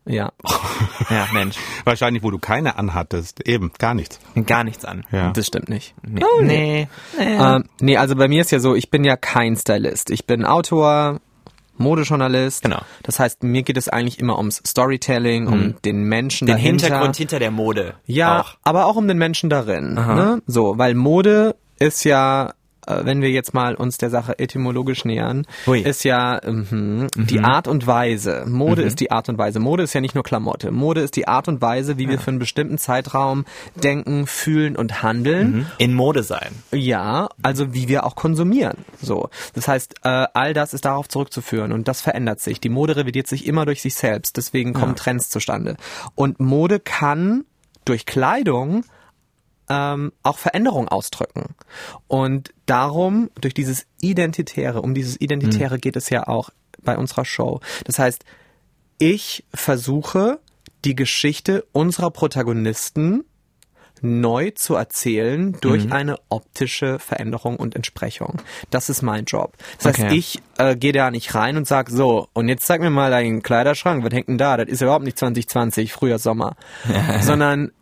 Ja. 0.06 0.32
ja, 1.10 1.28
Mensch. 1.32 1.56
Wahrscheinlich, 1.84 2.22
wo 2.22 2.30
du 2.30 2.38
keine 2.38 2.76
anhattest. 2.78 3.46
Eben, 3.46 3.70
gar 3.78 3.94
nichts. 3.94 4.18
Gar 4.46 4.64
nichts 4.64 4.84
an. 4.84 5.04
Ja. 5.12 5.30
Das 5.32 5.46
stimmt 5.46 5.68
nicht. 5.68 5.94
Nee. 6.02 6.22
Oh, 6.24 6.42
nee. 6.42 6.88
Nee. 7.16 7.36
Ähm, 7.38 7.64
nee, 7.80 7.96
also 7.96 8.16
bei 8.16 8.26
mir 8.26 8.40
ist 8.40 8.50
ja 8.50 8.58
so, 8.58 8.74
ich 8.74 8.90
bin 8.90 9.04
ja 9.04 9.16
kein 9.16 9.56
Stylist. 9.56 10.10
Ich 10.10 10.26
bin 10.26 10.44
Autor, 10.44 11.20
Modejournalist. 11.80 12.62
Genau. 12.62 12.80
Das 13.02 13.18
heißt, 13.18 13.42
mir 13.42 13.62
geht 13.62 13.76
es 13.76 13.88
eigentlich 13.88 14.18
immer 14.18 14.38
ums 14.38 14.62
Storytelling, 14.66 15.44
mhm. 15.44 15.52
um 15.52 15.74
den 15.84 16.04
Menschen 16.04 16.46
den 16.46 16.56
dahinter. 16.56 16.86
Hintergrund 16.86 17.16
hinter 17.16 17.38
der 17.38 17.50
Mode. 17.50 17.94
Ja, 18.06 18.40
auch. 18.40 18.54
aber 18.62 18.86
auch 18.86 18.96
um 18.96 19.08
den 19.08 19.18
Menschen 19.18 19.50
darin. 19.50 19.94
Ne? 19.94 20.42
So, 20.46 20.78
weil 20.78 20.94
Mode 20.94 21.56
ist 21.78 22.04
ja 22.04 22.52
wenn 22.86 23.22
wir 23.22 23.30
jetzt 23.30 23.54
mal 23.54 23.74
uns 23.74 23.98
der 23.98 24.10
Sache 24.10 24.38
etymologisch 24.38 25.04
nähern, 25.04 25.46
Hui. 25.66 25.80
ist 25.80 26.04
ja 26.04 26.40
mh, 26.44 26.64
mhm. 26.70 27.08
die 27.16 27.40
Art 27.40 27.68
und 27.68 27.86
Weise. 27.86 28.44
Mode 28.46 28.82
mhm. 28.82 28.88
ist 28.88 29.00
die 29.00 29.10
Art 29.10 29.28
und 29.28 29.38
Weise. 29.38 29.60
Mode 29.60 29.82
ist 29.82 29.92
ja 29.92 30.00
nicht 30.00 30.14
nur 30.14 30.24
Klamotte. 30.24 30.70
Mode 30.70 31.00
ist 31.00 31.16
die 31.16 31.28
Art 31.28 31.48
und 31.48 31.60
Weise, 31.60 31.98
wie 31.98 32.04
ja. 32.04 32.10
wir 32.10 32.18
für 32.18 32.28
einen 32.28 32.38
bestimmten 32.38 32.78
Zeitraum 32.78 33.44
denken, 33.74 34.26
fühlen 34.26 34.76
und 34.76 35.02
handeln. 35.02 35.52
Mhm. 35.52 35.66
In 35.78 35.94
Mode 35.94 36.22
sein. 36.22 36.50
Ja, 36.72 37.28
also 37.42 37.74
wie 37.74 37.88
wir 37.88 38.04
auch 38.04 38.16
konsumieren. 38.16 38.78
So, 39.00 39.28
das 39.54 39.68
heißt, 39.68 39.96
äh, 40.02 40.26
all 40.34 40.54
das 40.54 40.74
ist 40.74 40.84
darauf 40.84 41.08
zurückzuführen 41.08 41.72
und 41.72 41.88
das 41.88 42.00
verändert 42.00 42.40
sich. 42.40 42.60
Die 42.60 42.68
Mode 42.68 42.96
revidiert 42.96 43.26
sich 43.26 43.46
immer 43.46 43.66
durch 43.66 43.82
sich 43.82 43.94
selbst. 43.94 44.36
Deswegen 44.36 44.72
kommen 44.72 44.92
ja. 44.92 45.02
Trends 45.02 45.30
zustande. 45.30 45.76
Und 46.14 46.40
Mode 46.40 46.80
kann 46.80 47.44
durch 47.84 48.06
Kleidung 48.06 48.84
ähm, 49.70 50.12
auch 50.22 50.36
Veränderung 50.36 50.88
ausdrücken. 50.88 51.54
Und 52.08 52.52
darum, 52.66 53.30
durch 53.40 53.54
dieses 53.54 53.86
Identitäre, 54.02 54.82
um 54.82 54.92
dieses 54.92 55.18
Identitäre 55.20 55.76
mhm. 55.76 55.80
geht 55.80 55.96
es 55.96 56.10
ja 56.10 56.26
auch 56.26 56.50
bei 56.82 56.98
unserer 56.98 57.24
Show. 57.24 57.60
Das 57.84 57.98
heißt, 57.98 58.24
ich 58.98 59.44
versuche, 59.54 60.40
die 60.84 60.96
Geschichte 60.96 61.64
unserer 61.72 62.10
Protagonisten 62.10 63.24
neu 64.02 64.50
zu 64.52 64.74
erzählen 64.74 65.56
durch 65.60 65.86
mhm. 65.86 65.92
eine 65.92 66.16
optische 66.30 66.98
Veränderung 66.98 67.56
und 67.56 67.76
Entsprechung. 67.76 68.40
Das 68.70 68.88
ist 68.88 69.02
mein 69.02 69.26
Job. 69.26 69.52
Das 69.76 69.94
okay. 69.94 70.04
heißt, 70.04 70.14
ich 70.14 70.42
äh, 70.58 70.74
gehe 70.74 70.92
da 70.92 71.10
nicht 71.10 71.34
rein 71.34 71.58
und 71.58 71.66
sag 71.66 71.90
so, 71.90 72.28
und 72.32 72.48
jetzt 72.48 72.66
zeig 72.66 72.80
mir 72.80 72.90
mal 72.90 73.10
deinen 73.10 73.42
Kleiderschrank, 73.42 74.02
was 74.02 74.12
hängt 74.12 74.28
denn 74.28 74.38
da? 74.38 74.56
Das 74.56 74.68
ist 74.68 74.80
überhaupt 74.80 75.04
nicht 75.04 75.18
2020, 75.18 75.92
früher 75.92 76.18
Sommer. 76.18 76.56
Sondern 77.20 77.72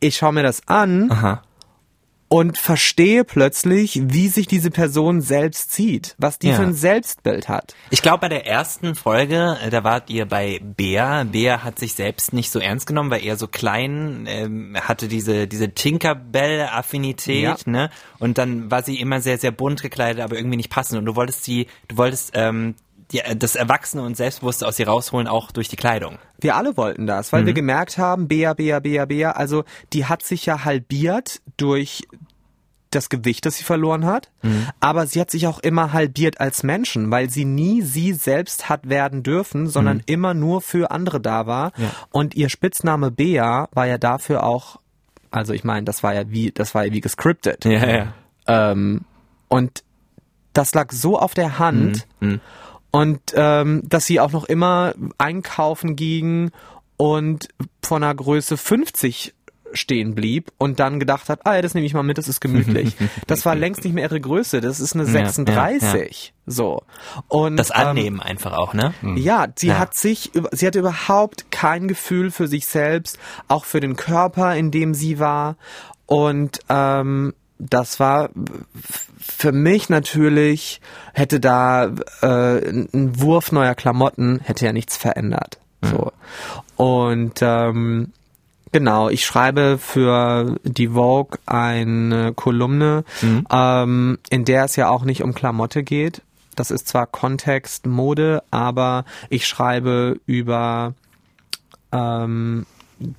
ich 0.00 0.16
schaue 0.16 0.32
mir 0.32 0.42
das 0.42 0.66
an 0.66 1.10
Aha. 1.10 1.42
und 2.28 2.58
verstehe 2.58 3.24
plötzlich, 3.24 4.00
wie 4.02 4.28
sich 4.28 4.46
diese 4.46 4.70
Person 4.70 5.20
selbst 5.20 5.72
sieht, 5.72 6.14
was 6.18 6.38
die 6.38 6.48
ja. 6.48 6.56
für 6.56 6.62
ein 6.62 6.74
Selbstbild 6.74 7.48
hat. 7.48 7.74
Ich 7.90 8.02
glaube, 8.02 8.18
bei 8.18 8.28
der 8.28 8.46
ersten 8.46 8.94
Folge, 8.94 9.58
äh, 9.62 9.70
da 9.70 9.84
wart 9.84 10.10
ihr 10.10 10.26
bei 10.26 10.60
Bea. 10.62 11.24
Bea 11.24 11.62
hat 11.62 11.78
sich 11.78 11.94
selbst 11.94 12.32
nicht 12.32 12.50
so 12.50 12.58
ernst 12.58 12.86
genommen, 12.86 13.10
weil 13.10 13.24
er 13.24 13.36
so 13.36 13.46
klein 13.46 14.24
ähm, 14.26 14.76
hatte 14.80 15.06
diese 15.06 15.46
diese 15.46 15.72
Tinkerbell-Affinität, 15.72 17.42
ja. 17.42 17.56
ne? 17.66 17.90
Und 18.18 18.38
dann 18.38 18.70
war 18.70 18.82
sie 18.82 18.98
immer 18.98 19.20
sehr 19.20 19.38
sehr 19.38 19.52
bunt 19.52 19.82
gekleidet, 19.82 20.22
aber 20.22 20.36
irgendwie 20.36 20.56
nicht 20.56 20.70
passend. 20.70 20.98
Und 20.98 21.04
du 21.04 21.16
wolltest 21.16 21.44
sie, 21.44 21.66
du 21.88 21.96
wolltest 21.96 22.32
ähm, 22.34 22.74
die, 23.12 23.20
das 23.36 23.56
Erwachsene 23.56 24.02
und 24.02 24.16
Selbstbewusste 24.16 24.66
aus 24.66 24.78
ihr 24.78 24.88
rausholen, 24.88 25.26
auch 25.26 25.50
durch 25.50 25.68
die 25.68 25.76
Kleidung. 25.76 26.18
Wir 26.40 26.56
alle 26.56 26.76
wollten 26.76 27.06
das, 27.06 27.32
weil 27.32 27.42
mhm. 27.42 27.46
wir 27.46 27.54
gemerkt 27.54 27.98
haben, 27.98 28.28
Bea, 28.28 28.54
Bea, 28.54 28.80
Bea, 28.80 29.04
Bea, 29.04 29.32
also 29.32 29.64
die 29.92 30.06
hat 30.06 30.22
sich 30.22 30.46
ja 30.46 30.64
halbiert 30.64 31.40
durch 31.56 32.02
das 32.90 33.08
Gewicht, 33.08 33.46
das 33.46 33.56
sie 33.56 33.64
verloren 33.64 34.04
hat, 34.04 34.30
mhm. 34.42 34.66
aber 34.80 35.06
sie 35.06 35.20
hat 35.20 35.30
sich 35.30 35.46
auch 35.46 35.60
immer 35.60 35.92
halbiert 35.92 36.40
als 36.40 36.64
Menschen, 36.64 37.10
weil 37.10 37.30
sie 37.30 37.44
nie 37.44 37.82
sie 37.82 38.12
selbst 38.12 38.68
hat 38.68 38.88
werden 38.88 39.22
dürfen, 39.22 39.68
sondern 39.68 39.98
mhm. 39.98 40.02
immer 40.06 40.34
nur 40.34 40.60
für 40.60 40.90
andere 40.90 41.20
da 41.20 41.46
war. 41.46 41.72
Ja. 41.76 41.90
Und 42.10 42.34
ihr 42.34 42.48
Spitzname 42.48 43.12
Bea 43.12 43.68
war 43.72 43.86
ja 43.86 43.96
dafür 43.96 44.42
auch, 44.42 44.80
also 45.30 45.52
ich 45.52 45.62
meine, 45.62 45.84
das 45.84 46.02
war 46.02 46.14
ja 46.14 46.30
wie, 46.30 46.50
das 46.50 46.74
war 46.74 46.84
ja 46.84 46.92
wie 46.92 47.00
gescriptet. 47.00 47.64
Ja, 47.64 47.88
ja. 47.88 48.14
Ähm, 48.46 49.02
und 49.48 49.84
das 50.52 50.74
lag 50.74 50.90
so 50.90 51.16
auf 51.16 51.34
der 51.34 51.60
Hand. 51.60 52.08
Mhm. 52.18 52.40
Und 52.90 53.20
ähm, 53.34 53.82
dass 53.84 54.06
sie 54.06 54.20
auch 54.20 54.32
noch 54.32 54.44
immer 54.44 54.94
einkaufen 55.18 55.96
ging 55.96 56.50
und 56.96 57.48
von 57.82 58.02
einer 58.02 58.14
Größe 58.14 58.56
50 58.56 59.34
stehen 59.72 60.14
blieb 60.14 60.50
und 60.58 60.80
dann 60.80 60.98
gedacht 60.98 61.28
hat, 61.28 61.46
ah 61.46 61.54
ja, 61.54 61.62
das 61.62 61.74
nehme 61.74 61.86
ich 61.86 61.94
mal 61.94 62.02
mit, 62.02 62.18
das 62.18 62.28
ist 62.28 62.40
gemütlich. 62.40 62.96
das 63.26 63.46
war 63.46 63.54
längst 63.54 63.84
nicht 63.84 63.92
mehr 63.92 64.04
ihre 64.04 64.20
Größe, 64.20 64.60
das 64.60 64.80
ist 64.80 64.94
eine 64.94 65.06
36. 65.06 65.82
Ja, 65.82 65.96
ja, 65.96 66.04
ja. 66.04 66.10
So. 66.46 66.82
Und 67.28 67.56
das 67.56 67.70
Annehmen 67.70 68.20
ähm, 68.20 68.26
einfach 68.26 68.52
auch, 68.52 68.74
ne? 68.74 68.94
Mhm. 69.02 69.16
Ja, 69.16 69.46
sie 69.54 69.74
hat 69.74 69.94
sich 69.94 70.32
sie 70.52 70.66
hatte 70.66 70.78
überhaupt 70.78 71.50
kein 71.50 71.86
Gefühl 71.88 72.30
für 72.30 72.48
sich 72.48 72.66
selbst, 72.66 73.18
auch 73.48 73.64
für 73.64 73.80
den 73.80 73.96
Körper, 73.96 74.56
in 74.56 74.70
dem 74.70 74.94
sie 74.94 75.18
war 75.18 75.56
und 76.06 76.58
ähm, 76.68 77.34
das 77.60 78.00
war 78.00 78.30
für 79.18 79.52
mich 79.52 79.88
natürlich, 79.88 80.80
hätte 81.12 81.40
da 81.40 81.92
äh, 82.22 82.68
ein 82.68 83.20
Wurf 83.20 83.52
neuer 83.52 83.74
Klamotten, 83.74 84.40
hätte 84.42 84.64
ja 84.64 84.72
nichts 84.72 84.96
verändert. 84.96 85.58
So. 85.82 86.12
Und 86.76 87.40
ähm, 87.42 88.12
Genau, 88.72 89.08
ich 89.08 89.24
schreibe 89.24 89.78
für 89.78 90.56
die 90.62 90.88
Vogue 90.88 91.38
eine 91.44 92.32
Kolumne, 92.34 93.04
mhm. 93.20 93.44
ähm, 93.50 94.18
in 94.30 94.44
der 94.44 94.64
es 94.64 94.76
ja 94.76 94.88
auch 94.88 95.02
nicht 95.02 95.24
um 95.24 95.34
Klamotte 95.34 95.82
geht. 95.82 96.22
Das 96.54 96.70
ist 96.70 96.86
zwar 96.86 97.06
Kontext, 97.06 97.86
Mode, 97.86 98.44
aber 98.52 99.04
ich 99.28 99.48
schreibe 99.48 100.20
über 100.26 100.94
ähm, 101.90 102.66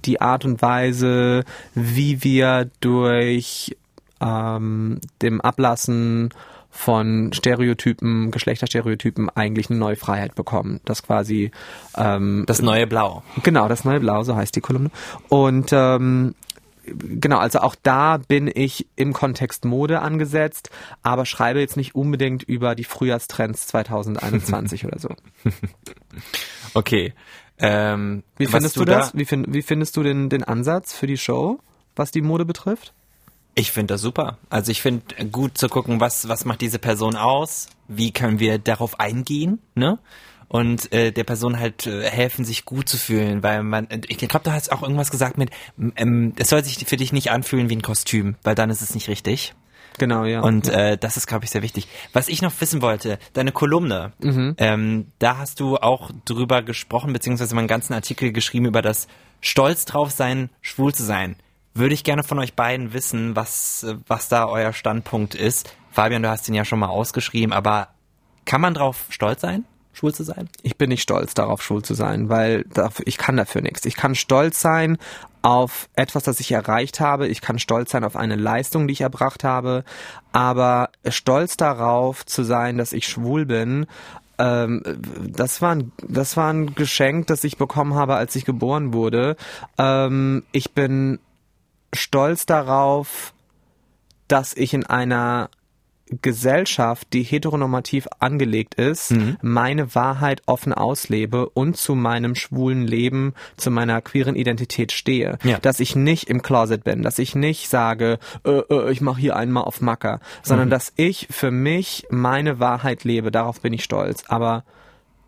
die 0.06 0.22
Art 0.22 0.46
und 0.46 0.62
Weise, 0.62 1.44
wie 1.74 2.24
wir 2.24 2.70
durch 2.80 3.76
ähm, 4.22 5.00
dem 5.22 5.42
Ablassen 5.42 6.34
von 6.70 7.34
Stereotypen, 7.34 8.32
Geschlechterstereotypen 8.32 9.30
eigentlich 9.30 9.70
eine 9.70 9.80
neue 9.80 9.98
Freiheit 9.98 10.36
bekommen. 10.36 10.80
Das 10.86 11.04
quasi 11.04 11.52
ähm, 11.98 12.46
das 12.48 12.62
neue 12.62 12.88
Blau. 12.88 13.24
Genau, 13.44 13.68
das 13.68 13.84
neue 13.84 14.00
Blau, 14.00 14.24
so 14.24 14.36
heißt 14.36 14.56
die 14.56 14.62
Kolumne. 14.62 14.90
Und 15.28 15.72
ähm, 15.74 16.34
genau, 16.86 17.40
also 17.40 17.60
auch 17.60 17.76
da 17.84 18.18
bin 18.18 18.50
ich 18.54 18.88
im 18.96 19.12
Kontext 19.12 19.66
Mode 19.66 20.02
angesetzt, 20.02 20.70
aber 21.04 21.26
schreibe 21.26 21.60
jetzt 21.60 21.76
nicht 21.76 21.94
unbedingt 21.94 22.44
über 22.44 22.74
die 22.74 22.86
Frühjahrstrends 22.86 23.68
2021 23.68 24.86
oder 24.86 24.98
so. 24.98 25.10
Okay. 26.74 27.14
Ähm, 27.60 28.24
wie 28.38 28.48
findest 28.48 28.78
du, 28.78 28.82
du 28.82 28.86
das? 28.86 29.12
Da? 29.12 29.20
Wie, 29.20 29.26
find, 29.26 29.54
wie 29.54 29.62
findest 29.62 29.98
du 29.98 30.04
den, 30.04 30.30
den 30.30 30.44
Ansatz 30.44 30.94
für 30.94 31.06
die 31.06 31.18
Show, 31.18 31.60
was 31.96 32.12
die 32.12 32.22
Mode 32.22 32.46
betrifft? 32.46 32.94
Ich 33.56 33.72
finde 33.72 33.94
das 33.94 34.02
super. 34.02 34.38
Also 34.50 34.72
ich 34.72 34.82
finde 34.82 35.04
gut 35.26 35.58
zu 35.58 35.68
gucken, 35.68 36.00
was, 36.00 36.28
was 36.28 36.46
macht 36.46 36.62
diese 36.62 36.80
Person 36.80 37.16
aus? 37.16 37.68
Wie 37.88 38.12
können 38.12 38.40
wir 38.40 38.60
darauf 38.60 39.00
eingehen, 39.00 39.60
ne? 39.76 40.00
Und 40.48 40.92
äh, 40.92 41.12
der 41.12 41.24
Person 41.24 41.60
halt 41.60 41.88
äh, 41.88 42.10
helfen, 42.10 42.44
sich 42.44 42.66
gut 42.66 42.90
zu 42.90 42.98
fühlen, 42.98 43.42
weil 43.42 43.64
man, 43.64 43.88
ich 44.08 44.18
glaube, 44.18 44.44
du 44.44 44.52
hast 44.52 44.72
auch 44.74 44.82
irgendwas 44.82 45.10
gesagt 45.10 45.38
mit, 45.38 45.50
ähm, 45.96 46.34
es 46.38 46.50
soll 46.50 46.62
sich 46.62 46.76
für 46.86 46.98
dich 46.98 47.14
nicht 47.14 47.32
anfühlen 47.32 47.70
wie 47.70 47.78
ein 47.78 47.82
Kostüm, 47.82 48.36
weil 48.44 48.54
dann 48.54 48.70
ist 48.70 48.82
es 48.82 48.94
nicht 48.94 49.08
richtig. 49.08 49.54
Genau, 49.98 50.26
ja. 50.26 50.42
Und. 50.42 50.68
Äh, 50.68 50.98
das 50.98 51.16
ist, 51.16 51.28
glaube 51.28 51.46
ich, 51.46 51.52
sehr 51.52 51.62
wichtig. 51.62 51.88
Was 52.12 52.28
ich 52.28 52.42
noch 52.42 52.54
wissen 52.60 52.82
wollte, 52.82 53.18
deine 53.34 53.52
Kolumne, 53.52 54.14
mhm. 54.20 54.56
ähm, 54.58 55.12
da 55.20 55.38
hast 55.38 55.60
du 55.60 55.78
auch 55.78 56.12
drüber 56.26 56.62
gesprochen, 56.62 57.14
beziehungsweise 57.14 57.56
mal 57.56 57.60
einen 57.60 57.68
ganzen 57.68 57.94
Artikel 57.94 58.32
geschrieben 58.32 58.66
über 58.66 58.82
das 58.82 59.08
Stolz 59.40 59.86
drauf 59.86 60.12
sein, 60.12 60.50
schwul 60.62 60.94
zu 60.94 61.04
sein 61.04 61.36
würde 61.74 61.94
ich 61.94 62.04
gerne 62.04 62.24
von 62.24 62.40
euch 62.40 62.54
beiden 62.54 62.94
wissen, 62.94 63.36
was, 63.36 63.86
was 64.08 64.28
da 64.28 64.48
euer 64.48 64.74
Standpunkt 64.74 65.36
ist. 65.36 65.76
Fabian, 65.92 66.24
du 66.24 66.30
hast 66.30 66.48
ihn 66.48 66.54
ja 66.54 66.66
schon 66.66 66.80
mal 66.80 66.90
ausgeschrieben, 66.90 67.54
aber 67.54 67.90
kann 68.46 68.62
man 68.62 68.74
drauf 68.74 69.06
stolz 69.10 69.42
sein? 69.42 69.66
schwul 69.94 70.14
zu 70.14 70.24
sein? 70.24 70.50
Ich 70.64 70.78
bin 70.78 70.90
nicht 70.90 71.02
stolz 71.02 71.34
darauf, 71.34 71.62
schwul 71.62 71.84
zu 71.84 71.94
sein, 71.94 72.30
weil 72.30 72.66
ich 73.06 73.18
kann 73.18 73.38
dafür 73.38 73.62
nichts. 73.62 73.86
Ich 73.86 73.96
kann 73.96 74.16
stolz 74.16 74.62
sein 74.62 74.98
auf 75.42 75.90
etwas, 75.96 76.24
das 76.24 76.40
ich 76.40 76.52
erreicht 76.52 77.00
habe. 77.00 77.28
Ich 77.28 77.42
kann 77.42 77.60
stolz 77.60 77.92
sein 77.92 78.04
auf 78.04 78.16
eine 78.16 78.36
Leistung, 78.36 78.88
die 78.88 78.94
ich 78.94 79.02
erbracht 79.02 79.44
habe. 79.44 79.84
Aber 80.32 80.90
stolz 81.08 81.58
darauf 81.58 82.26
zu 82.26 82.44
sein, 82.44 82.78
dass 82.78 82.94
ich 82.94 83.08
schwul 83.08 83.46
bin, 83.46 83.88
ähm, 84.38 84.82
das 85.20 85.62
war 85.62 85.76
ein, 85.76 85.92
das 86.08 86.38
war 86.38 86.52
ein 86.52 86.74
Geschenk, 86.74 87.28
das 87.28 87.44
ich 87.44 87.58
bekommen 87.58 87.96
habe, 87.96 88.16
als 88.16 88.36
ich 88.36 88.46
geboren 88.46 88.94
wurde. 88.94 89.36
Ähm, 89.78 90.44
ich 90.52 90.72
bin 90.74 91.20
stolz 91.94 92.46
darauf, 92.46 93.34
dass 94.28 94.54
ich 94.54 94.74
in 94.74 94.86
einer 94.86 95.50
Gesellschaft, 96.22 97.08
die 97.14 97.24
heteronormativ 97.24 98.08
angelegt 98.20 98.76
ist, 98.76 99.12
mhm. 99.12 99.38
meine 99.42 99.96
Wahrheit 99.96 100.42
offen 100.46 100.74
auslebe 100.74 101.48
und 101.50 101.78
zu 101.78 101.96
meinem 101.96 102.36
schwulen 102.36 102.86
Leben, 102.86 103.34
zu 103.56 103.72
meiner 103.72 104.02
queeren 104.02 104.36
Identität 104.36 104.92
stehe. 104.92 105.38
Ja. 105.44 105.60
Dass 105.60 105.80
ich 105.80 105.96
nicht 105.96 106.30
im 106.30 106.42
Closet 106.42 106.84
bin, 106.84 107.02
dass 107.02 107.18
ich 107.18 107.36
nicht 107.36 107.70
sage, 107.70 108.20
äh, 108.44 108.60
äh, 108.60 108.92
ich 108.92 109.00
mache 109.00 109.22
hier 109.22 109.38
einmal 109.38 109.64
auf 109.64 109.80
Macker, 109.80 110.20
sondern 110.44 110.68
mhm. 110.68 110.72
dass 110.72 110.92
ich 110.98 111.28
für 111.32 111.52
mich 111.52 112.08
meine 112.10 112.60
Wahrheit 112.60 113.06
lebe. 113.06 113.32
Darauf 113.32 113.62
bin 113.62 113.72
ich 113.72 113.84
stolz. 113.84 114.26
Aber 114.28 114.66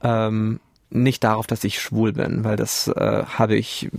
ähm, 0.01 0.59
nicht 0.89 1.23
darauf, 1.23 1.47
dass 1.47 1.63
ich 1.63 1.79
schwul 1.79 2.11
bin, 2.13 2.43
weil 2.43 2.57
das 2.57 2.87
äh, 2.87 3.23
habe 3.25 3.55
ich 3.55 3.89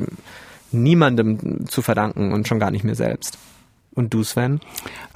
niemandem 0.74 1.66
zu 1.66 1.82
verdanken 1.82 2.32
und 2.32 2.46
schon 2.48 2.58
gar 2.58 2.70
nicht 2.70 2.84
mir 2.84 2.94
selbst. 2.94 3.38
Und 3.94 4.12
du, 4.12 4.24
Sven? 4.24 4.60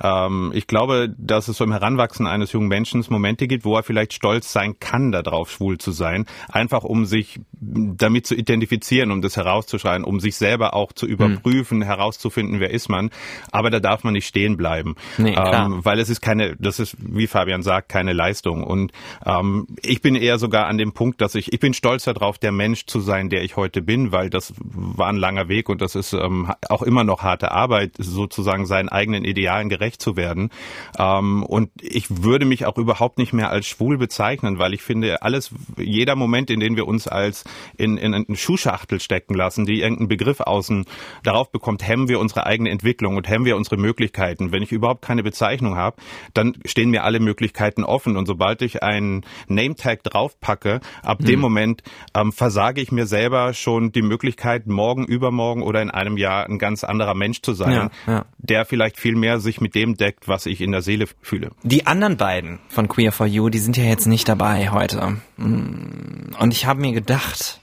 Ähm, 0.03 0.53
ich 0.55 0.67
glaube, 0.69 1.13
dass 1.19 1.49
es 1.49 1.57
so 1.57 1.65
im 1.65 1.73
Heranwachsen 1.73 2.27
eines 2.27 2.53
jungen 2.53 2.69
Menschen 2.69 3.05
Momente 3.09 3.47
gibt, 3.47 3.65
wo 3.65 3.77
er 3.77 3.83
vielleicht 3.83 4.13
stolz 4.13 4.53
sein 4.53 4.79
kann, 4.81 5.13
darauf 5.13 5.51
schwul 5.51 5.79
zu 5.79 5.93
sein. 5.93 6.27
Einfach 6.49 6.85
um 6.85 7.05
sich 7.05 7.41
damit 7.61 8.27
zu 8.27 8.35
identifizieren, 8.35 9.11
um 9.11 9.23
das 9.23 9.37
herauszuschreien, 9.37 10.05
um 10.05 10.21
sich 10.21 10.37
selber 10.37 10.75
auch 10.75 10.93
zu 10.93 11.07
überprüfen, 11.07 11.79
mhm. 11.79 11.83
herauszufinden, 11.83 12.61
wer 12.61 12.71
ist 12.71 12.89
man. 12.89 13.11
Aber 13.51 13.71
da 13.71 13.81
darf 13.81 14.05
man 14.05 14.13
nicht 14.13 14.27
stehen 14.27 14.57
bleiben. 14.57 14.95
Nee, 15.17 15.35
ähm, 15.37 15.85
weil 15.85 15.99
es 15.99 16.09
ist 16.09 16.21
keine, 16.21 16.57
das 16.57 16.79
ist, 16.79 16.97
wie 17.01 17.27
Fabian 17.27 17.63
sagt, 17.63 17.89
keine 17.89 18.13
Leistung. 18.13 18.63
Und 18.63 18.93
ähm, 19.25 19.67
ich 19.83 20.03
bin 20.03 20.15
eher 20.15 20.39
sogar 20.39 20.67
an 20.67 20.79
dem 20.79 20.93
Punkt, 20.93 21.21
dass 21.21 21.35
ich, 21.35 21.53
ich 21.53 21.61
bin 21.61 21.75
stolz 21.75 22.05
darauf, 22.05 22.39
der 22.39 22.53
Mensch 22.53 22.87
zu 22.87 23.01
sein, 23.01 23.29
der 23.29 23.43
ich 23.43 23.57
heute 23.57 23.83
bin, 23.83 24.13
weil 24.13 24.31
das 24.31 24.55
war 24.59 25.09
ein 25.09 25.17
langer 25.17 25.49
Weg 25.49 25.69
und 25.69 25.81
das 25.81 25.95
ist 25.95 26.13
ähm, 26.13 26.53
auch 26.69 26.83
immer 26.83 27.05
noch 27.05 27.23
harte 27.23 27.51
Arbeit, 27.53 27.93
sozusagen 27.99 28.67
seinen 28.69 28.89
eigenen 28.89 29.25
Idealen 29.25 29.69
gerecht 29.69 30.01
zu 30.01 30.17
werden. 30.17 30.51
Ähm, 30.99 31.43
und 31.43 31.71
ich 31.81 32.23
würde 32.23 32.45
mich 32.45 32.67
auch 32.67 32.79
überhaupt 32.79 33.19
nicht 33.19 33.33
mehr 33.33 33.51
als 33.51 33.67
schwul 33.67 33.99
bezeichnen, 33.99 34.59
weil 34.59 34.75
ich 34.75 34.83
finde, 34.83 35.23
alles, 35.23 35.51
jeder 35.77 36.15
Moment, 36.15 36.51
in 36.51 36.61
dem 36.61 36.77
wir 36.77 36.87
uns 36.87 37.09
als 37.09 37.45
in, 37.77 37.97
in 37.97 38.15
eine 38.15 38.37
Schuhschachtel 38.37 39.01
stecken 39.01 39.35
lassen, 39.35 39.67
die 39.67 39.81
irgendeinen 39.81 40.09
Begriff 40.09 40.41
außen 40.41 40.85
darauf 41.23 41.51
bekommt, 41.51 41.87
hemmen 41.87 42.09
wir 42.09 42.21
unsere 42.21 42.47
eigene 42.47 42.71
Entwicklung 42.71 43.17
und 43.17 43.29
hemmen 43.29 43.45
wir 43.45 43.57
unsere 43.57 43.77
Möglichkeiten. 43.77 44.53
Wenn 44.53 44.63
ich 44.63 44.73
überhaupt 44.73 45.03
keine 45.03 45.23
Bezeichnung 45.23 45.77
habe, 45.77 45.97
dann 46.35 46.55
stehen 46.65 46.91
mir 46.91 47.05
alle 47.05 47.21
Möglichkeiten 47.21 47.85
offen. 47.85 48.17
Und 48.17 48.27
sobald 48.27 48.63
ich 48.63 48.83
einen 48.83 49.25
Nametag 49.49 50.03
draufpacke, 50.05 50.81
ab 51.03 51.19
hm. 51.19 51.27
dem 51.27 51.41
Moment 51.41 51.83
ähm, 52.15 52.33
versage 52.33 52.81
ich 52.81 52.93
mir 52.93 53.07
selber 53.07 53.55
schon 53.55 53.93
die 53.93 54.03
Möglichkeit, 54.03 54.67
morgen, 54.67 55.05
übermorgen 55.05 55.63
oder 55.63 55.83
in 55.83 55.91
einem 55.91 56.17
Jahr 56.17 56.47
ein 56.47 56.59
ganz 56.59 56.85
anderer 56.85 57.15
Mensch 57.15 57.43
zu 57.43 57.53
sein, 57.53 57.91
ja, 58.07 58.13
ja. 58.13 58.25
der 58.39 58.58
vielleicht 58.65 58.99
viel 58.99 59.17
mehr 59.17 59.41
sich 59.41 59.61
mit 59.61 59.75
dem 59.75 59.97
deckt, 59.97 60.29
was 60.29 60.47
ich 60.47 60.61
in 60.61 60.73
der 60.73 60.83
Seele 60.83 61.07
fühle. 61.23 61.51
Die 61.63 61.87
anderen 61.87 62.17
beiden 62.17 62.59
von 62.69 62.89
Queer 62.89 63.13
for 63.13 63.27
You, 63.27 63.49
die 63.49 63.59
sind 63.59 63.77
ja 63.77 63.85
jetzt 63.85 64.07
nicht 64.07 64.29
dabei 64.29 64.71
heute. 64.71 65.19
Mm. 65.37 66.35
Und 66.39 66.53
ich 66.53 66.67
habe 66.67 66.81
mir 66.81 66.93
gedacht, 66.93 67.61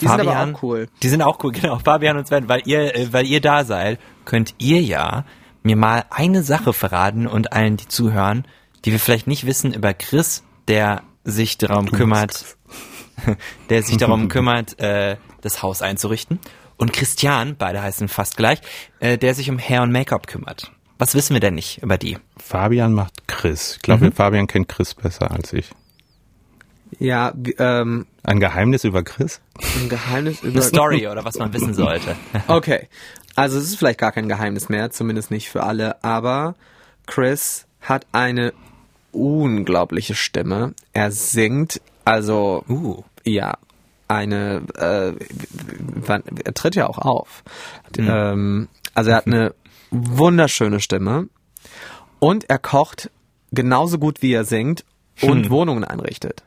die 0.00 0.06
Fabian, 0.06 0.26
sind 0.26 0.36
aber 0.36 0.52
auch 0.52 0.62
cool. 0.62 0.88
Die 1.02 1.08
sind 1.08 1.22
auch 1.22 1.42
cool, 1.42 1.52
genau. 1.52 1.78
Fabian 1.78 2.16
und 2.16 2.26
Sven, 2.26 2.48
weil 2.48 2.62
ihr, 2.66 2.94
äh, 2.94 3.12
weil 3.12 3.26
ihr 3.26 3.40
da 3.40 3.64
seid, 3.64 3.98
könnt 4.24 4.54
ihr 4.58 4.80
ja 4.80 5.24
mir 5.62 5.76
mal 5.76 6.04
eine 6.10 6.42
Sache 6.42 6.72
verraten 6.72 7.26
und 7.26 7.52
allen, 7.52 7.76
die 7.76 7.88
zuhören, 7.88 8.46
die 8.84 8.92
wir 8.92 9.00
vielleicht 9.00 9.26
nicht 9.26 9.46
wissen 9.46 9.72
über 9.72 9.94
Chris, 9.94 10.44
der 10.68 11.02
sich 11.24 11.58
darum 11.58 11.90
kümmert, 11.90 12.56
der 13.70 13.82
sich 13.82 13.96
darum 13.96 14.28
kümmert, 14.28 14.78
äh, 14.78 15.16
das 15.40 15.62
Haus 15.62 15.82
einzurichten. 15.82 16.40
Und 16.76 16.92
Christian, 16.92 17.56
beide 17.56 17.82
heißen 17.82 18.08
fast 18.08 18.36
gleich, 18.36 18.60
äh, 19.00 19.18
der 19.18 19.34
sich 19.34 19.50
um 19.50 19.58
Hair 19.58 19.82
und 19.82 19.92
Make-up 19.92 20.26
kümmert. 20.26 20.72
Was 20.98 21.14
wissen 21.14 21.34
wir 21.34 21.40
denn 21.40 21.54
nicht 21.54 21.82
über 21.82 21.98
die? 21.98 22.18
Fabian 22.38 22.92
macht 22.92 23.28
Chris. 23.28 23.76
Ich 23.76 23.82
glaube, 23.82 24.06
mhm. 24.06 24.12
Fabian 24.12 24.46
kennt 24.46 24.68
Chris 24.68 24.94
besser 24.94 25.30
als 25.30 25.52
ich. 25.52 25.70
Ja, 26.98 27.34
ähm, 27.58 28.06
ein 28.22 28.40
Geheimnis 28.40 28.84
über 28.84 29.02
Chris? 29.02 29.40
Ein 29.80 29.88
Geheimnis 29.88 30.42
über 30.42 30.52
Eine 30.52 30.62
Story 30.62 31.08
oder 31.08 31.24
was 31.24 31.36
man 31.36 31.52
wissen 31.52 31.74
sollte. 31.74 32.16
okay. 32.46 32.88
Also 33.34 33.58
es 33.58 33.64
ist 33.64 33.76
vielleicht 33.76 33.98
gar 33.98 34.12
kein 34.12 34.28
Geheimnis 34.28 34.68
mehr, 34.68 34.90
zumindest 34.90 35.30
nicht 35.30 35.50
für 35.50 35.62
alle, 35.64 36.02
aber 36.02 36.54
Chris 37.06 37.66
hat 37.80 38.06
eine 38.12 38.54
unglaubliche 39.12 40.14
Stimme. 40.14 40.74
Er 40.92 41.10
singt, 41.10 41.80
also 42.04 42.64
uh. 42.68 43.02
ja, 43.24 43.58
eine, 44.08 44.62
äh, 44.76 45.12
er 46.44 46.54
tritt 46.54 46.74
ja 46.74 46.86
auch 46.86 46.98
auf. 46.98 47.42
Mhm. 47.96 48.08
Ähm, 48.08 48.68
also 48.94 49.10
er 49.10 49.16
hat 49.16 49.26
eine 49.26 49.54
wunderschöne 49.90 50.80
Stimme 50.80 51.28
und 52.18 52.48
er 52.48 52.58
kocht 52.58 53.10
genauso 53.52 53.98
gut 53.98 54.22
wie 54.22 54.32
er 54.32 54.44
singt 54.44 54.84
und 55.22 55.44
hm. 55.44 55.50
Wohnungen 55.50 55.84
einrichtet. 55.84 56.42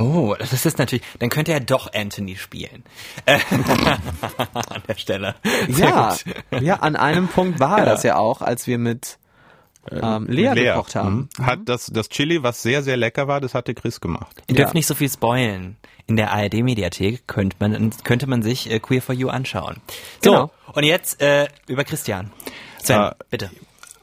Oh, 0.00 0.36
das 0.38 0.64
ist 0.64 0.78
natürlich, 0.78 1.04
dann 1.18 1.28
könnte 1.28 1.52
er 1.52 1.58
doch 1.58 1.92
Anthony 1.92 2.36
spielen. 2.36 2.84
an 3.26 4.82
der 4.86 4.94
Stelle. 4.94 5.34
Sehr 5.68 5.88
ja, 5.88 6.16
gut. 6.50 6.62
ja, 6.62 6.76
an 6.76 6.94
einem 6.94 7.26
Punkt 7.26 7.58
war 7.58 7.80
er 7.80 7.84
das 7.84 8.04
ja 8.04 8.16
auch, 8.16 8.40
als 8.40 8.68
wir 8.68 8.78
mit 8.78 9.18
ähm, 9.90 10.26
Lea, 10.28 10.52
Lea 10.52 10.64
gekocht 10.66 10.94
haben. 10.94 11.28
Mhm. 11.36 11.46
Hat 11.46 11.60
das, 11.64 11.86
das 11.86 12.08
Chili, 12.10 12.44
was 12.44 12.62
sehr, 12.62 12.84
sehr 12.84 12.96
lecker 12.96 13.26
war, 13.26 13.40
das 13.40 13.54
hatte 13.54 13.74
Chris 13.74 14.00
gemacht. 14.00 14.40
Ihr 14.46 14.54
dürft 14.54 14.74
nicht 14.74 14.86
so 14.86 14.94
viel 14.94 15.10
spoilen. 15.10 15.76
In 16.08 16.16
der 16.16 16.32
ARD-Mediathek 16.32 17.28
könnte 17.28 17.56
man, 17.60 17.92
könnte 18.02 18.26
man 18.26 18.42
sich 18.42 18.70
äh, 18.70 18.80
Queer 18.80 19.02
for 19.02 19.14
You 19.14 19.28
anschauen. 19.28 19.76
So, 20.24 20.30
genau. 20.30 20.50
und 20.72 20.84
jetzt 20.84 21.20
äh, 21.20 21.48
über 21.66 21.84
Christian. 21.84 22.32
Sven, 22.82 23.02
äh, 23.02 23.10
bitte. 23.30 23.50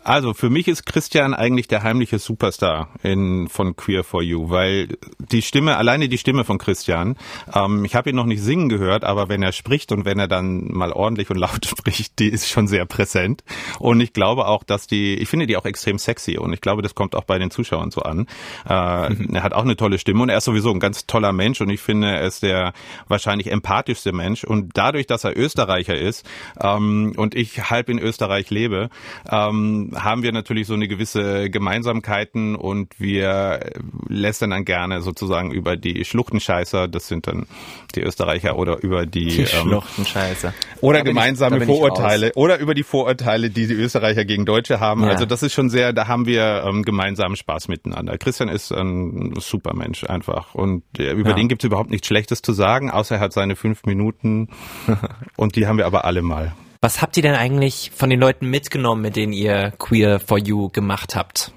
Also 0.05 0.35
für 0.35 0.51
mich 0.51 0.67
ist 0.67 0.85
Christian 0.85 1.33
eigentlich 1.33 1.67
der 1.67 1.81
heimliche 1.81 2.19
Superstar 2.19 2.89
in, 3.01 3.47
von 3.47 3.75
Queer 3.75 4.03
for 4.03 4.21
You, 4.21 4.51
weil 4.51 4.99
die 5.17 5.41
Stimme, 5.41 5.77
alleine 5.77 6.07
die 6.07 6.19
Stimme 6.19 6.43
von 6.43 6.59
Christian, 6.59 7.17
ähm, 7.51 7.83
ich 7.85 7.95
habe 7.95 8.11
ihn 8.11 8.15
noch 8.15 8.27
nicht 8.27 8.43
singen 8.43 8.69
gehört, 8.69 9.03
aber 9.03 9.29
wenn 9.29 9.41
er 9.41 9.51
spricht 9.51 9.91
und 9.91 10.05
wenn 10.05 10.19
er 10.19 10.27
dann 10.27 10.71
mal 10.71 10.91
ordentlich 10.91 11.31
und 11.31 11.37
laut 11.37 11.65
spricht, 11.65 12.19
die 12.19 12.27
ist 12.27 12.47
schon 12.47 12.67
sehr 12.67 12.85
präsent. 12.85 13.43
Und 13.79 13.99
ich 13.99 14.13
glaube 14.13 14.45
auch, 14.45 14.63
dass 14.63 14.85
die, 14.85 15.15
ich 15.15 15.27
finde 15.27 15.47
die 15.47 15.57
auch 15.57 15.65
extrem 15.65 15.97
sexy 15.97 16.37
und 16.37 16.53
ich 16.53 16.61
glaube, 16.61 16.83
das 16.83 16.93
kommt 16.93 17.15
auch 17.15 17.23
bei 17.23 17.39
den 17.39 17.49
Zuschauern 17.49 17.89
so 17.89 18.01
an. 18.03 18.27
Äh, 18.69 19.09
mhm. 19.09 19.33
Er 19.33 19.41
hat 19.41 19.53
auch 19.53 19.63
eine 19.63 19.75
tolle 19.75 19.97
Stimme 19.97 20.21
und 20.21 20.29
er 20.29 20.37
ist 20.37 20.45
sowieso 20.45 20.69
ein 20.69 20.79
ganz 20.79 21.07
toller 21.07 21.33
Mensch 21.33 21.61
und 21.61 21.71
ich 21.71 21.81
finde, 21.81 22.11
er 22.11 22.21
ist 22.21 22.43
der 22.43 22.73
wahrscheinlich 23.07 23.51
empathischste 23.51 24.11
Mensch 24.11 24.43
und 24.43 24.77
dadurch, 24.77 25.07
dass 25.07 25.23
er 25.23 25.35
Österreicher 25.35 25.95
ist 25.95 26.29
ähm, 26.61 27.13
und 27.17 27.33
ich 27.33 27.71
halb 27.71 27.89
in 27.89 27.97
Österreich 27.97 28.51
lebe, 28.51 28.91
ähm, 29.31 29.94
haben 29.95 30.23
wir 30.23 30.31
natürlich 30.31 30.67
so 30.67 30.73
eine 30.73 30.87
gewisse 30.87 31.49
Gemeinsamkeiten 31.49 32.55
und 32.55 32.99
wir 32.99 33.71
lästern 34.07 34.51
dann 34.51 34.65
gerne 34.65 35.01
sozusagen 35.01 35.51
über 35.51 35.77
die 35.77 36.05
Schluchtenscheißer, 36.05 36.87
das 36.87 37.07
sind 37.07 37.27
dann 37.27 37.47
die 37.95 38.01
Österreicher 38.01 38.57
oder 38.57 38.81
über 38.83 39.05
die, 39.05 39.27
die 39.27 39.41
ähm, 39.41 39.47
Schluchtenscheißer. 39.47 40.53
Oder 40.81 41.03
gemeinsame 41.03 41.57
ich, 41.57 41.65
Vorurteile 41.65 42.31
oder 42.35 42.59
über 42.59 42.73
die 42.73 42.83
Vorurteile, 42.83 43.49
die 43.49 43.67
die 43.67 43.73
Österreicher 43.73 44.25
gegen 44.25 44.45
Deutsche 44.45 44.79
haben. 44.79 45.03
Ja. 45.03 45.09
Also 45.09 45.25
das 45.25 45.43
ist 45.43 45.53
schon 45.53 45.69
sehr, 45.69 45.93
da 45.93 46.07
haben 46.07 46.25
wir 46.25 46.63
ähm, 46.65 46.83
gemeinsamen 46.83 47.35
Spaß 47.35 47.67
miteinander. 47.67 48.17
Christian 48.17 48.49
ist 48.49 48.71
ein 48.71 49.33
super 49.39 49.73
Mensch 49.73 50.03
einfach 50.03 50.53
und 50.53 50.83
äh, 50.97 51.11
über 51.11 51.31
ja. 51.31 51.35
den 51.35 51.47
gibt 51.47 51.63
es 51.63 51.67
überhaupt 51.67 51.89
nichts 51.89 52.07
Schlechtes 52.07 52.41
zu 52.41 52.53
sagen, 52.53 52.91
außer 52.91 53.15
er 53.15 53.21
hat 53.21 53.33
seine 53.33 53.55
fünf 53.55 53.85
Minuten 53.85 54.49
und 55.37 55.55
die 55.55 55.67
haben 55.67 55.77
wir 55.77 55.85
aber 55.85 56.05
alle 56.05 56.21
mal. 56.21 56.53
Was 56.81 57.01
habt 57.01 57.17
ihr 57.17 57.23
denn 57.23 57.35
eigentlich 57.35 57.91
von 57.95 58.09
den 58.09 58.19
Leuten 58.19 58.49
mitgenommen, 58.49 59.01
mit 59.01 59.15
denen 59.15 59.33
ihr 59.33 59.71
Queer 59.79 60.19
for 60.19 60.37
You 60.37 60.69
gemacht 60.69 61.15
habt? 61.15 61.54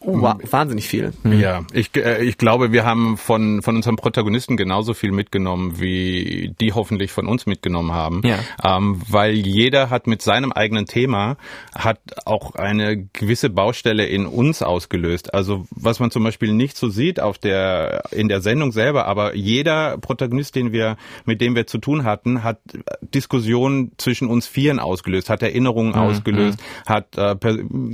Oh, 0.00 0.22
wa 0.22 0.38
wahnsinnig 0.48 0.86
viel. 0.86 1.12
Mhm. 1.24 1.40
Ja, 1.40 1.64
ich, 1.72 1.94
äh, 1.96 2.22
ich 2.22 2.38
glaube, 2.38 2.72
wir 2.72 2.84
haben 2.84 3.16
von, 3.16 3.62
von 3.62 3.76
unserem 3.76 3.96
Protagonisten 3.96 4.56
genauso 4.56 4.94
viel 4.94 5.10
mitgenommen, 5.10 5.80
wie 5.80 6.54
die 6.60 6.72
hoffentlich 6.72 7.10
von 7.10 7.26
uns 7.26 7.46
mitgenommen 7.46 7.92
haben. 7.92 8.22
Ja. 8.24 8.38
Ähm, 8.62 9.00
weil 9.08 9.34
jeder 9.34 9.90
hat 9.90 10.06
mit 10.06 10.22
seinem 10.22 10.52
eigenen 10.52 10.86
Thema, 10.86 11.36
hat 11.74 11.98
auch 12.26 12.54
eine 12.54 13.08
gewisse 13.12 13.50
Baustelle 13.50 14.06
in 14.06 14.26
uns 14.26 14.62
ausgelöst. 14.62 15.34
Also 15.34 15.66
was 15.70 15.98
man 15.98 16.12
zum 16.12 16.22
Beispiel 16.22 16.52
nicht 16.52 16.76
so 16.76 16.88
sieht 16.88 17.18
auf 17.18 17.38
der, 17.38 18.04
in 18.12 18.28
der 18.28 18.40
Sendung 18.40 18.70
selber, 18.70 19.06
aber 19.06 19.34
jeder 19.34 19.98
Protagonist, 19.98 20.54
den 20.54 20.72
wir, 20.72 20.96
mit 21.24 21.40
dem 21.40 21.56
wir 21.56 21.66
zu 21.66 21.78
tun 21.78 22.04
hatten, 22.04 22.44
hat 22.44 22.60
Diskussionen 23.02 23.92
zwischen 23.98 24.28
uns 24.28 24.46
Vieren 24.46 24.78
ausgelöst, 24.78 25.28
hat 25.28 25.42
Erinnerungen 25.42 25.92
mhm. 25.92 25.98
ausgelöst, 25.98 26.58
mhm. 26.60 26.88
hat 26.88 27.18
äh, 27.18 27.36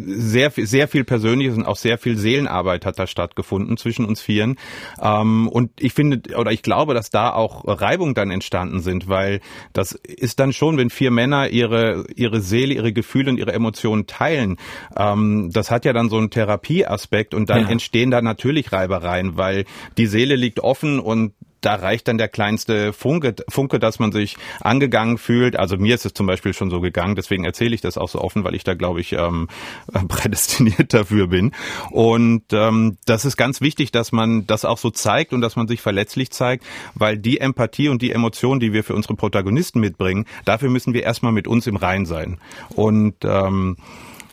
sehr, 0.07 0.53
sehr 0.55 0.87
viel 0.87 1.05
Persönliches 1.05 1.57
und 1.57 1.65
auch 1.65 1.77
sehr 1.77 1.94
viel 1.99 2.17
Seelenarbeit 2.17 2.87
hat 2.87 2.99
da 2.99 3.07
stattgefunden 3.07 3.77
zwischen 3.77 4.05
uns 4.05 4.21
Vieren. 4.21 4.57
Ähm, 5.01 5.49
und 5.49 5.71
ich 5.81 5.93
finde, 5.93 6.35
oder 6.37 6.53
ich 6.53 6.63
glaube, 6.63 6.95
dass 6.95 7.11
da 7.11 7.33
auch 7.33 7.65
Reibung 7.67 8.15
dann 8.15 8.31
entstanden 8.31 8.81
sind, 8.81 9.09
weil 9.09 9.41
das 9.73 9.93
ist 9.93 10.41
dann 10.41 10.53
schon, 10.53 10.77
wenn 10.77 10.91
vier 10.91 11.11
Männer 11.11 11.49
ihre, 11.49 12.07
ihre 12.15 12.41
Seele, 12.41 12.75
ihre 12.75 12.93
Gefühle 12.93 13.31
und 13.31 13.39
ihre 13.39 13.53
Emotionen 13.53 14.07
teilen, 14.07 14.57
ähm, 14.97 15.51
das 15.53 15.71
hat 15.71 15.85
ja 15.85 15.93
dann 15.93 16.09
so 16.09 16.19
einen 16.19 16.31
Therapieaspekt 16.31 17.35
und 17.35 17.51
dann 17.51 17.63
ja. 17.63 17.69
entstehen 17.69 18.11
da 18.11 18.23
natürlich 18.23 18.73
Reibereien, 18.73 19.37
weil 19.37 19.65
die 19.97 20.07
Seele 20.07 20.37
liegt 20.37 20.61
offen 20.61 21.01
und 21.01 21.33
da 21.65 21.77
reicht 21.77 22.09
dann 22.09 22.19
der 22.19 22.29
kleinste 22.29 22.93
Funke, 22.93 23.35
Funke, 23.49 23.79
dass 23.79 23.99
man 23.99 24.13
sich 24.13 24.37
angegangen 24.61 25.19
fühlt. 25.19 25.57
Also 25.57 25.77
mir 25.77 25.95
ist 25.95 26.05
es 26.05 26.15
zum 26.15 26.27
Beispiel 26.27 26.53
schon 26.53 26.71
so 26.71 26.81
gegangen, 26.81 27.15
deswegen 27.15 27.45
erzähle 27.45 27.75
ich 27.75 27.81
das 27.81 27.99
auch 27.99 28.09
so 28.09 28.21
offen, 28.21 28.45
weil 28.45 28.55
ich 28.55 28.65
da, 28.65 28.75
glaube 28.75 29.01
ich, 29.01 29.13
ähm, 29.13 29.49
prädestiniert 30.09 30.93
dafür 30.93 31.29
bin. 31.29 31.53
Und 31.91 32.45
ähm, 32.53 32.99
das 33.07 33.25
ist 33.25 33.37
ganz 33.37 33.61
wichtig, 33.61 33.93
dass 33.93 34.13
man 34.13 34.47
das 34.47 34.65
auch 34.65 34.79
so 34.79 34.91
zeigt 34.91 35.33
und 35.33 35.41
dass 35.41 35.57
man 35.57 35.69
sich 35.69 35.81
verletzlich 35.81 36.31
zeigt, 36.31 36.65
weil 36.95 37.17
die 37.19 37.41
Empathie 37.41 37.89
und 37.89 38.03
die 38.03 38.13
Emotionen, 38.13 38.61
die 38.61 38.73
wir 38.73 38.85
für 38.85 38.95
unsere 38.95 39.15
Protagonisten 39.15 39.81
mitbringen, 39.81 40.27
dafür 40.45 40.71
müssen 40.71 40.95
wir 40.95 41.03
erstmal 41.03 41.33
mit 41.33 41.49
uns 41.49 41.67
im 41.67 41.77
Rein 41.77 42.07
sein. 42.07 42.39
Und 42.75 43.25
ähm, 43.25 43.77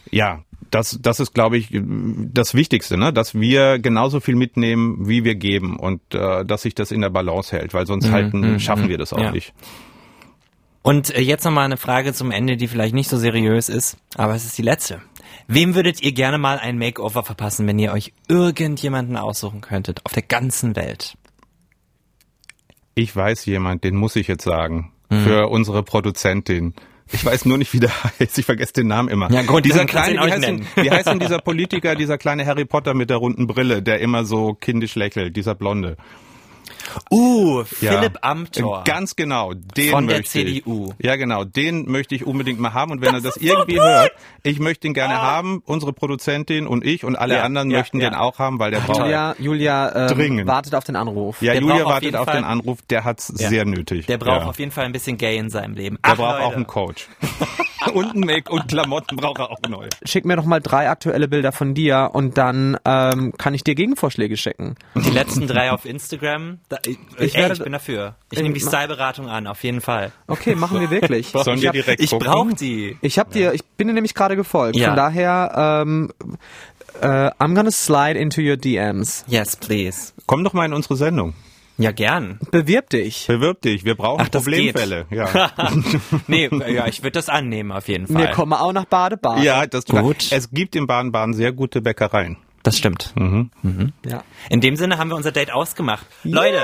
ja, 0.09 0.43
das, 0.71 0.97
das 1.01 1.19
ist, 1.19 1.33
glaube 1.33 1.57
ich, 1.57 1.69
das 1.71 2.53
Wichtigste, 2.53 2.97
ne? 2.97 3.13
dass 3.13 3.35
wir 3.35 3.77
genauso 3.77 4.19
viel 4.19 4.35
mitnehmen, 4.35 5.07
wie 5.07 5.23
wir 5.23 5.35
geben 5.35 5.77
und 5.77 6.01
äh, 6.13 6.45
dass 6.45 6.63
sich 6.63 6.73
das 6.73 6.91
in 6.91 7.01
der 7.01 7.09
Balance 7.09 7.55
hält, 7.55 7.73
weil 7.73 7.85
sonst 7.85 8.07
mhm, 8.07 8.11
halten, 8.11 8.39
mhm, 8.53 8.59
schaffen 8.59 8.85
mhm. 8.85 8.89
wir 8.89 8.97
das 8.97 9.13
auch 9.13 9.19
ja. 9.19 9.31
nicht. 9.31 9.53
Und 10.81 11.13
äh, 11.13 11.21
jetzt 11.21 11.43
nochmal 11.43 11.65
eine 11.65 11.77
Frage 11.77 12.13
zum 12.13 12.31
Ende, 12.31 12.57
die 12.57 12.67
vielleicht 12.67 12.95
nicht 12.95 13.09
so 13.09 13.17
seriös 13.17 13.69
ist, 13.69 13.97
aber 14.15 14.33
es 14.33 14.45
ist 14.45 14.57
die 14.57 14.63
letzte. 14.63 15.01
Wem 15.47 15.75
würdet 15.75 16.01
ihr 16.01 16.13
gerne 16.13 16.37
mal 16.37 16.57
ein 16.57 16.77
Makeover 16.77 17.23
verpassen, 17.23 17.67
wenn 17.67 17.77
ihr 17.77 17.91
euch 17.91 18.13
irgendjemanden 18.27 19.17
aussuchen 19.17 19.61
könntet 19.61 20.01
auf 20.05 20.13
der 20.13 20.23
ganzen 20.23 20.75
Welt? 20.75 21.17
Ich 22.95 23.15
weiß 23.15 23.45
jemand, 23.45 23.83
den 23.83 23.95
muss 23.95 24.15
ich 24.15 24.27
jetzt 24.27 24.43
sagen. 24.43 24.93
Mhm. 25.09 25.23
Für 25.23 25.47
unsere 25.49 25.83
Produzentin. 25.83 26.73
Ich 27.13 27.25
weiß 27.25 27.45
nur 27.45 27.57
nicht, 27.57 27.73
wie 27.73 27.79
der 27.79 27.91
heißt. 28.19 28.37
Ich 28.37 28.45
vergesse 28.45 28.73
den 28.73 28.87
Namen 28.87 29.09
immer. 29.09 29.31
Ja, 29.31 29.41
gut, 29.43 29.65
dieser 29.65 29.85
kleine, 29.85 30.25
wie 30.25 30.31
heißt, 30.31 30.43
denn, 30.43 30.65
wie 30.75 30.91
heißt 30.91 31.07
denn 31.07 31.19
dieser 31.19 31.39
Politiker, 31.39 31.95
dieser 31.95 32.17
kleine 32.17 32.45
Harry 32.45 32.65
Potter 32.65 32.93
mit 32.93 33.09
der 33.09 33.17
runden 33.17 33.47
Brille, 33.47 33.81
der 33.81 33.99
immer 33.99 34.25
so 34.25 34.53
kindisch 34.53 34.95
lächelt, 34.95 35.35
dieser 35.35 35.55
Blonde? 35.55 35.97
Uh, 37.09 37.63
Philipp 37.63 38.13
ja, 38.15 38.21
Amthor. 38.21 38.83
Ganz 38.83 39.15
genau, 39.15 39.53
den 39.53 39.91
Von 39.91 40.07
der 40.07 40.23
CDU. 40.23 40.93
Ich. 40.97 41.05
Ja, 41.05 41.15
genau, 41.15 41.43
den 41.43 41.89
möchte 41.89 42.15
ich 42.15 42.25
unbedingt 42.25 42.59
mal 42.59 42.73
haben. 42.73 42.91
Und 42.91 43.01
wenn 43.01 43.13
das 43.13 43.23
er 43.23 43.31
das 43.31 43.37
irgendwie 43.37 43.77
so 43.77 43.83
hört, 43.83 44.11
ich 44.43 44.59
möchte 44.59 44.87
ihn 44.87 44.93
gerne 44.93 45.15
ah. 45.15 45.21
haben. 45.21 45.61
Unsere 45.65 45.93
Produzentin 45.93 46.67
und 46.67 46.85
ich 46.85 47.03
und 47.03 47.15
alle 47.15 47.35
ja, 47.35 47.43
anderen 47.43 47.69
ja, 47.71 47.79
möchten 47.79 47.99
den 47.99 48.13
auch 48.13 48.39
haben, 48.39 48.59
weil 48.59 48.71
der 48.71 48.79
braucht 48.79 48.99
Julia, 48.99 49.35
Julia 49.37 49.95
ähm, 49.95 50.15
dringend. 50.15 50.47
wartet 50.47 50.75
auf 50.75 50.83
den 50.83 50.95
Anruf. 50.95 51.41
Ja, 51.41 51.53
der 51.53 51.61
Julia 51.61 51.83
auf 51.83 51.91
wartet 51.91 52.15
auf 52.15 52.25
Fall, 52.25 52.35
den 52.35 52.45
Anruf. 52.45 52.79
Der 52.89 53.03
hat's 53.03 53.27
sehr 53.27 53.65
nötig. 53.65 54.05
Der 54.07 54.17
braucht 54.17 54.45
auf 54.45 54.59
jeden 54.59 54.71
Fall 54.71 54.85
ein 54.85 54.91
bisschen 54.91 55.17
Gay 55.17 55.37
in 55.37 55.49
seinem 55.49 55.75
Leben. 55.75 55.97
Der 56.03 56.13
Ach, 56.13 56.17
braucht 56.17 56.39
Leute. 56.39 56.45
auch 56.45 56.55
einen 56.55 56.67
Coach. 56.67 57.07
und 57.93 58.15
ein 58.15 58.19
Make 58.19 58.51
und 58.51 58.67
Klamotten 58.67 59.15
braucht 59.15 59.39
er 59.39 59.51
auch 59.51 59.59
neu. 59.67 59.87
Schick 60.03 60.25
mir 60.25 60.35
doch 60.35 60.45
mal 60.45 60.59
drei 60.59 60.89
aktuelle 60.89 61.27
Bilder 61.27 61.51
von 61.51 61.73
dir 61.73 62.11
und 62.13 62.37
dann 62.37 62.77
ähm, 62.85 63.33
kann 63.37 63.53
ich 63.53 63.63
dir 63.63 63.75
Gegenvorschläge 63.75 64.37
schicken. 64.37 64.75
Und 64.93 65.05
die 65.05 65.11
letzten 65.11 65.47
drei 65.47 65.71
auf 65.71 65.85
Instagram. 65.85 66.59
Da, 66.69 66.77
ich, 66.85 66.97
ich, 67.17 67.35
ey, 67.35 67.51
ich 67.51 67.63
bin 67.63 67.71
dafür. 67.71 68.15
Ich 68.31 68.41
nehme 68.41 68.53
die 68.53 68.59
Styleberatung 68.59 69.27
an, 69.27 69.47
auf 69.47 69.63
jeden 69.63 69.81
Fall. 69.81 70.11
Okay, 70.27 70.55
machen 70.55 70.79
wir 70.79 70.89
wirklich. 70.89 71.27
Sollen 71.35 71.57
ich 71.57 71.63
wir 71.63 71.71
direkt 71.71 72.01
Ich 72.01 72.11
brauche 72.11 72.53
die. 72.53 72.97
Ich 73.01 73.19
hab 73.19 73.31
dir, 73.31 73.53
ich 73.53 73.63
bin 73.63 73.87
dir 73.87 73.93
nämlich 73.93 74.13
gerade 74.13 74.35
gefolgt. 74.35 74.77
Ja. 74.77 74.87
Von 74.87 74.95
daher, 74.95 75.83
ähm, 75.85 76.11
äh, 77.01 77.07
I'm 77.07 77.55
gonna 77.55 77.71
slide 77.71 78.19
into 78.19 78.41
your 78.41 78.57
DMs. 78.57 79.25
Yes, 79.27 79.55
please. 79.55 80.13
Komm 80.25 80.43
doch 80.43 80.53
mal 80.53 80.65
in 80.65 80.73
unsere 80.73 80.95
Sendung. 80.95 81.33
Ja, 81.77 81.91
gern. 81.91 82.39
Bewirb 82.51 82.89
dich. 82.89 83.25
Bewirb 83.27 83.61
dich. 83.61 83.85
Wir 83.85 83.95
brauchen 83.95 84.21
Ach, 84.25 84.29
Problemfälle. 84.31 85.05
Ja. 85.09 85.51
nee, 86.27 86.49
ja, 86.67 86.87
ich 86.87 87.01
würde 87.01 87.11
das 87.11 87.29
annehmen 87.29 87.71
auf 87.71 87.87
jeden 87.87 88.07
Fall. 88.07 88.17
Wir 88.17 88.27
kommen 88.27 88.53
auch 88.53 88.73
nach 88.73 88.85
Baden-Baden. 88.85 89.43
Ja, 89.43 89.65
das 89.65 89.85
gut. 89.85 90.31
Es 90.31 90.51
gibt 90.51 90.75
in 90.75 90.87
Baden-Baden 90.87 91.33
sehr 91.33 91.51
gute 91.51 91.81
Bäckereien. 91.81 92.37
Das 92.63 92.77
stimmt. 92.77 93.13
Mhm. 93.15 93.49
Mhm. 93.63 93.93
Ja. 94.05 94.23
In 94.49 94.61
dem 94.61 94.75
Sinne 94.75 94.99
haben 94.99 95.09
wir 95.09 95.15
unser 95.15 95.31
Date 95.31 95.51
ausgemacht. 95.51 96.05
Yes. 96.23 96.33
Leute, 96.33 96.59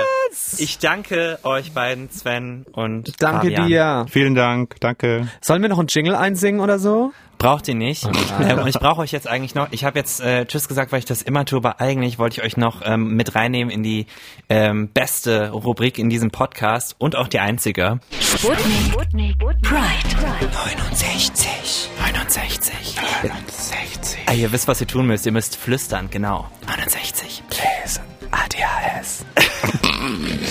ich 0.58 0.78
danke 0.78 1.38
euch 1.42 1.72
beiden, 1.72 2.08
Sven 2.10 2.66
und 2.72 3.20
Danke 3.20 3.48
Fabian. 3.48 3.66
dir. 3.66 4.06
Vielen 4.08 4.36
Dank, 4.36 4.76
danke. 4.80 5.28
Sollen 5.40 5.60
wir 5.62 5.68
noch 5.68 5.80
einen 5.80 5.88
Jingle 5.88 6.14
einsingen 6.14 6.60
oder 6.60 6.78
so? 6.78 7.12
Braucht 7.38 7.68
ihr 7.68 7.74
nicht. 7.74 8.04
ähm, 8.04 8.58
und 8.58 8.66
ich 8.66 8.78
brauche 8.78 9.00
euch 9.00 9.12
jetzt 9.12 9.28
eigentlich 9.28 9.54
noch, 9.54 9.68
ich 9.70 9.84
habe 9.84 9.98
jetzt 9.98 10.20
äh, 10.20 10.44
Tschüss 10.46 10.66
gesagt, 10.68 10.90
weil 10.92 10.98
ich 10.98 11.04
das 11.04 11.22
immer 11.22 11.44
tue, 11.44 11.58
aber 11.58 11.80
eigentlich 11.80 12.18
wollte 12.18 12.40
ich 12.40 12.46
euch 12.46 12.56
noch 12.56 12.82
ähm, 12.84 13.14
mit 13.14 13.34
reinnehmen 13.34 13.70
in 13.72 13.82
die 13.82 14.06
ähm, 14.48 14.88
beste 14.88 15.50
Rubrik 15.50 15.98
in 15.98 16.10
diesem 16.10 16.30
Podcast 16.30 16.96
und 16.98 17.14
auch 17.16 17.28
die 17.28 17.38
einzige. 17.38 18.00
Sputnik, 18.20 18.58
Sputnik, 18.90 19.34
Sputnik. 19.34 19.62
Pride. 19.62 20.50
69. 20.90 21.90
69. 22.00 22.96
69. 23.22 24.18
Ah, 24.26 24.32
ihr 24.32 24.52
wisst, 24.52 24.68
was 24.68 24.80
ihr 24.80 24.86
tun 24.86 25.06
müsst. 25.06 25.24
Ihr 25.26 25.32
müsst 25.32 25.56
flüstern, 25.56 26.08
genau. 26.10 26.46
69. 26.66 27.42
Please. 27.48 28.00
ADHS. 28.30 29.24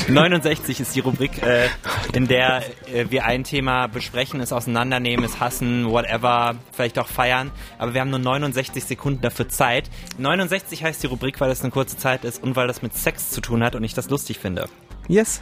69 0.08 0.80
ist 0.80 0.96
die 0.96 1.00
Rubrik, 1.00 1.42
äh, 1.44 1.68
in 2.14 2.28
der 2.28 2.64
äh, 2.92 3.06
wir 3.10 3.26
ein 3.26 3.44
Thema 3.44 3.88
besprechen, 3.88 4.40
es 4.40 4.52
auseinandernehmen, 4.52 5.26
es 5.26 5.40
hassen, 5.40 5.90
whatever, 5.90 6.56
vielleicht 6.72 7.00
auch 7.00 7.08
feiern. 7.08 7.52
Aber 7.78 7.94
wir 7.94 8.02
haben 8.02 8.10
nur 8.10 8.20
69 8.20 8.84
Sekunden 8.84 9.22
dafür 9.22 9.50
Zeit. 9.50 9.90
69 10.18 10.84
heißt 10.84 11.04
die 11.04 11.08
Rubrik, 11.08 11.40
weil 11.40 11.52
es 11.52 11.62
eine 11.62 11.72
kurze 11.72 11.98
Zeit 11.98 12.26
ist 12.26 12.42
und 12.42 12.56
weil 12.56 12.68
das 12.68 12.82
mit 12.82 12.96
Sex 12.96 13.30
zu 13.32 13.42
tun 13.42 13.64
hat 13.64 13.76
und 13.76 13.84
ich 13.84 13.94
das 13.94 14.10
lustig 14.10 14.40
finde. 14.40 14.68
Yes. 15.08 15.42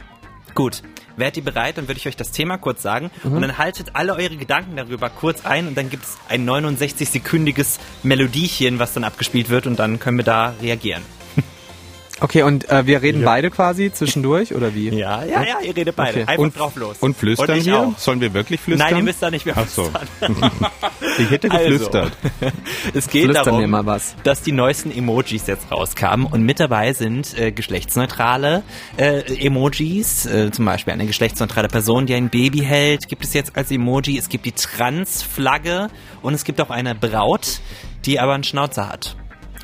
Gut. 0.54 0.82
Wärt 1.16 1.36
ihr 1.36 1.44
bereit, 1.44 1.78
dann 1.78 1.88
würde 1.88 1.98
ich 1.98 2.06
euch 2.06 2.16
das 2.16 2.30
Thema 2.30 2.58
kurz 2.58 2.82
sagen 2.82 3.10
mhm. 3.24 3.32
und 3.32 3.42
dann 3.42 3.58
haltet 3.58 3.90
alle 3.94 4.14
eure 4.14 4.36
Gedanken 4.36 4.76
darüber 4.76 5.08
kurz 5.08 5.46
ein 5.46 5.66
und 5.66 5.76
dann 5.76 5.88
gibt 5.88 6.04
es 6.04 6.18
ein 6.28 6.46
69-sekündiges 6.48 7.78
Melodiechen, 8.02 8.78
was 8.78 8.92
dann 8.92 9.04
abgespielt 9.04 9.48
wird 9.48 9.66
und 9.66 9.78
dann 9.78 9.98
können 9.98 10.18
wir 10.18 10.24
da 10.24 10.54
reagieren. 10.60 11.02
Okay, 12.18 12.42
und 12.42 12.68
äh, 12.70 12.86
wir 12.86 13.02
reden 13.02 13.20
ja. 13.20 13.26
beide 13.26 13.50
quasi 13.50 13.92
zwischendurch, 13.92 14.54
oder 14.54 14.74
wie? 14.74 14.88
Ja, 14.88 15.22
ja, 15.22 15.42
ja, 15.42 15.60
ihr 15.62 15.76
redet 15.76 15.96
beide. 15.96 16.22
Okay. 16.22 16.30
Einfach 16.30 16.42
und, 16.42 16.58
drauf 16.58 16.76
los. 16.76 16.96
Und 17.00 17.14
flüstern 17.14 17.58
und 17.58 17.66
wir? 17.66 17.78
Auch. 17.78 17.98
Sollen 17.98 18.22
wir 18.22 18.32
wirklich 18.32 18.58
flüstern? 18.60 18.88
Nein, 18.88 18.98
ihr 18.98 19.04
müsst 19.04 19.22
da 19.22 19.30
nicht 19.30 19.44
mehr 19.44 19.54
flüstern. 19.54 20.08
ich 21.18 21.30
hätte 21.30 21.50
geflüstert. 21.50 22.12
Also, 22.40 22.56
es 22.94 23.08
geht 23.08 23.24
Flüstern 23.24 23.74
darum, 23.74 24.00
dass 24.22 24.42
die 24.42 24.52
neuesten 24.52 24.90
Emojis 24.90 25.46
jetzt 25.46 25.70
rauskamen 25.70 26.26
und 26.26 26.42
mit 26.42 26.58
dabei 26.58 26.94
sind 26.94 27.38
äh, 27.38 27.52
geschlechtsneutrale 27.52 28.62
äh, 28.96 29.20
Emojis, 29.44 30.24
äh, 30.24 30.50
zum 30.50 30.64
Beispiel 30.64 30.94
eine 30.94 31.04
geschlechtsneutrale 31.04 31.68
Person, 31.68 32.06
die 32.06 32.14
ein 32.14 32.30
Baby 32.30 32.60
hält, 32.60 33.08
gibt 33.08 33.24
es 33.24 33.34
jetzt 33.34 33.56
als 33.56 33.70
Emoji. 33.70 34.16
Es 34.16 34.30
gibt 34.30 34.46
die 34.46 34.52
Trans-Flagge 34.52 35.88
und 36.22 36.32
es 36.32 36.44
gibt 36.44 36.62
auch 36.62 36.70
eine 36.70 36.94
Braut, 36.94 37.60
die 38.06 38.18
aber 38.20 38.32
einen 38.32 38.44
Schnauzer 38.44 38.88
hat. 38.88 39.16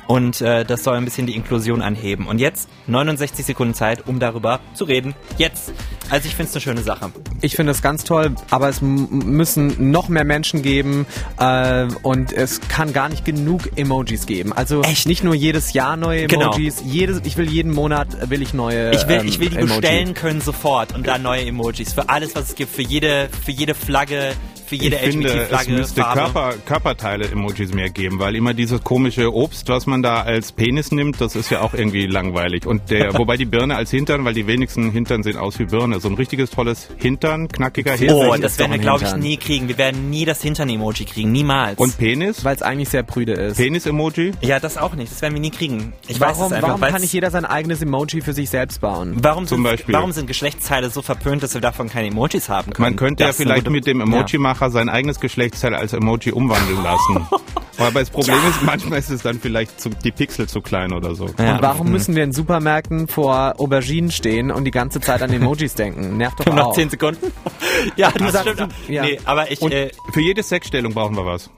Und 0.07 0.41
äh, 0.41 0.65
das 0.65 0.83
soll 0.83 0.97
ein 0.97 1.05
bisschen 1.05 1.27
die 1.27 1.35
Inklusion 1.35 1.81
anheben. 1.81 2.27
Und 2.27 2.39
jetzt 2.39 2.69
69 2.87 3.45
Sekunden 3.45 3.73
Zeit, 3.73 4.07
um 4.07 4.19
darüber 4.19 4.59
zu 4.73 4.83
reden. 4.83 5.15
Jetzt. 5.37 5.73
Also 6.09 6.27
ich 6.27 6.35
finde 6.35 6.49
es 6.49 6.55
eine 6.55 6.61
schöne 6.61 6.81
Sache. 6.81 7.11
Ich 7.41 7.55
finde 7.55 7.71
es 7.71 7.81
ganz 7.81 8.03
toll, 8.03 8.35
aber 8.51 8.69
es 8.69 8.81
müssen 8.81 9.91
noch 9.91 10.09
mehr 10.09 10.25
Menschen 10.25 10.61
geben 10.61 11.05
äh, 11.39 11.87
und 12.03 12.33
es 12.33 12.61
kann 12.61 12.93
gar 12.93 13.09
nicht 13.09 13.25
genug 13.25 13.77
Emojis 13.77 14.25
geben. 14.25 14.53
Also 14.53 14.81
Echt? 14.81 15.07
nicht 15.07 15.23
nur 15.23 15.33
jedes 15.33 15.73
Jahr 15.73 15.97
neue 15.97 16.27
genau. 16.27 16.51
Emojis, 16.51 16.77
genau. 16.77 16.89
jedes, 16.89 17.21
ich 17.23 17.37
will 17.37 17.49
jeden 17.49 17.73
Monat 17.73 18.29
will 18.29 18.41
ich 18.41 18.53
neue 18.53 18.91
Ich 18.91 19.07
will, 19.07 19.21
ähm, 19.21 19.27
ich 19.27 19.39
will 19.39 19.49
die 19.49 19.57
Emoji. 19.57 19.79
bestellen 19.79 20.13
können 20.13 20.41
sofort 20.41 20.93
und 20.93 21.07
dann 21.07 21.21
neue 21.21 21.45
Emojis 21.45 21.93
für 21.93 22.09
alles, 22.09 22.35
was 22.35 22.49
es 22.49 22.55
gibt, 22.55 22.73
für 22.73 22.81
jede, 22.81 23.29
für 23.43 23.51
jede 23.51 23.73
Flagge, 23.73 24.33
für 24.77 24.83
jede 24.83 24.95
ich 24.95 25.01
finde, 25.01 25.47
es 25.51 25.67
müsste 25.67 26.01
Körper, 26.01 26.53
Körperteile-Emojis 26.65 27.73
mehr 27.73 27.89
geben, 27.89 28.19
weil 28.19 28.35
immer 28.35 28.53
dieses 28.53 28.83
komische 28.83 29.33
Obst, 29.33 29.69
was 29.69 29.85
man 29.85 30.01
da 30.01 30.21
als 30.21 30.51
Penis 30.51 30.91
nimmt, 30.91 31.21
das 31.21 31.35
ist 31.35 31.51
ja 31.51 31.61
auch 31.61 31.73
irgendwie 31.73 32.07
langweilig. 32.07 32.65
Und 32.65 32.89
der, 32.89 33.13
wobei 33.17 33.37
die 33.37 33.45
Birne 33.45 33.75
als 33.75 33.91
Hintern, 33.91 34.25
weil 34.25 34.33
die 34.33 34.47
wenigsten 34.47 34.91
Hintern 34.91 35.23
sehen 35.23 35.37
aus 35.37 35.59
wie 35.59 35.65
Birne. 35.65 35.99
So 35.99 36.09
ein 36.09 36.15
richtiges 36.15 36.49
tolles 36.49 36.89
Hintern, 36.97 37.47
knackiger 37.47 37.93
Hintern. 37.93 38.17
Oh, 38.17 38.35
das 38.35 38.57
werden 38.57 38.71
wir, 38.71 38.79
glaube 38.79 39.05
ich, 39.05 39.15
nie 39.15 39.37
kriegen. 39.37 39.67
Wir 39.67 39.77
werden 39.77 40.09
nie 40.09 40.25
das 40.25 40.41
Hintern-Emoji 40.41 41.05
kriegen, 41.05 41.31
niemals. 41.31 41.77
Und 41.77 41.97
Penis? 41.97 42.43
Weil 42.43 42.55
es 42.55 42.61
eigentlich 42.61 42.89
sehr 42.89 43.03
prüde 43.03 43.33
ist. 43.33 43.57
Penis-Emoji? 43.57 44.31
Ja, 44.41 44.59
das 44.59 44.77
auch 44.77 44.95
nicht. 44.95 45.11
Das 45.11 45.21
werden 45.21 45.33
wir 45.33 45.41
nie 45.41 45.51
kriegen. 45.51 45.93
Ich 46.07 46.19
warum, 46.19 46.35
weiß 46.35 46.47
es 46.47 46.53
einfach. 46.53 46.67
Warum 46.69 46.81
kann 46.81 47.01
nicht 47.01 47.13
jeder 47.13 47.29
sein 47.31 47.45
eigenes 47.45 47.81
Emoji 47.81 48.21
für 48.21 48.33
sich 48.33 48.49
selbst 48.49 48.81
bauen? 48.81 49.17
Warum 49.21 49.45
Zum 49.45 49.57
sind, 49.57 49.63
Beispiel. 49.63 49.93
Warum 49.93 50.11
sind 50.11 50.27
Geschlechtsteile 50.27 50.89
so 50.89 51.01
verpönt, 51.01 51.43
dass 51.43 51.53
wir 51.53 51.61
davon 51.61 51.89
keine 51.89 52.07
Emojis 52.07 52.49
haben 52.49 52.73
können? 52.73 52.83
Man 52.83 52.95
könnte 52.95 53.23
das 53.23 53.37
ja 53.37 53.45
vielleicht 53.45 53.69
mit 53.69 53.85
dem 53.85 54.01
Emoji-Macher 54.01 54.62
ja. 54.62 54.62
Sein 54.71 54.89
eigenes 54.89 55.19
Geschlecht 55.19 55.53
Geschlechtsteil 55.53 55.75
als 55.75 55.93
Emoji 55.93 56.31
umwandeln 56.31 56.83
lassen. 56.83 57.27
Aber 57.77 57.99
das 57.99 58.11
Problem 58.11 58.37
ja. 58.37 58.49
ist, 58.49 58.61
manchmal 58.61 58.99
ist 58.99 59.09
es 59.09 59.23
dann 59.23 59.39
vielleicht 59.39 59.81
zu, 59.81 59.89
die 59.89 60.11
Pixel 60.11 60.47
zu 60.47 60.61
klein 60.61 60.93
oder 60.93 61.15
so. 61.15 61.27
Ja. 61.39 61.55
Und 61.55 61.61
warum 61.63 61.89
müssen 61.89 62.15
wir 62.15 62.23
in 62.23 62.31
Supermärkten 62.31 63.07
vor 63.07 63.55
Auberginen 63.57 64.11
stehen 64.11 64.51
und 64.51 64.65
die 64.65 64.71
ganze 64.71 65.01
Zeit 65.01 65.23
an 65.23 65.31
Emojis 65.31 65.73
denken? 65.73 66.17
Nervt 66.17 66.39
doch 66.39 66.47
auch. 66.47 66.55
Noch 66.55 66.73
10 66.73 66.91
Sekunden? 66.91 67.31
ja, 67.95 68.11
du 68.11 68.19
das 68.25 68.33
sagst, 68.33 68.49
stimmt. 68.53 68.73
Ja. 68.87 69.03
Nee, 69.03 69.19
aber 69.25 69.51
ich, 69.51 69.61
und 69.61 69.71
äh, 69.71 69.91
für 70.11 70.21
jede 70.21 70.43
Sexstellung 70.43 70.93
brauchen 70.93 71.15
wir 71.17 71.25
was. 71.25 71.49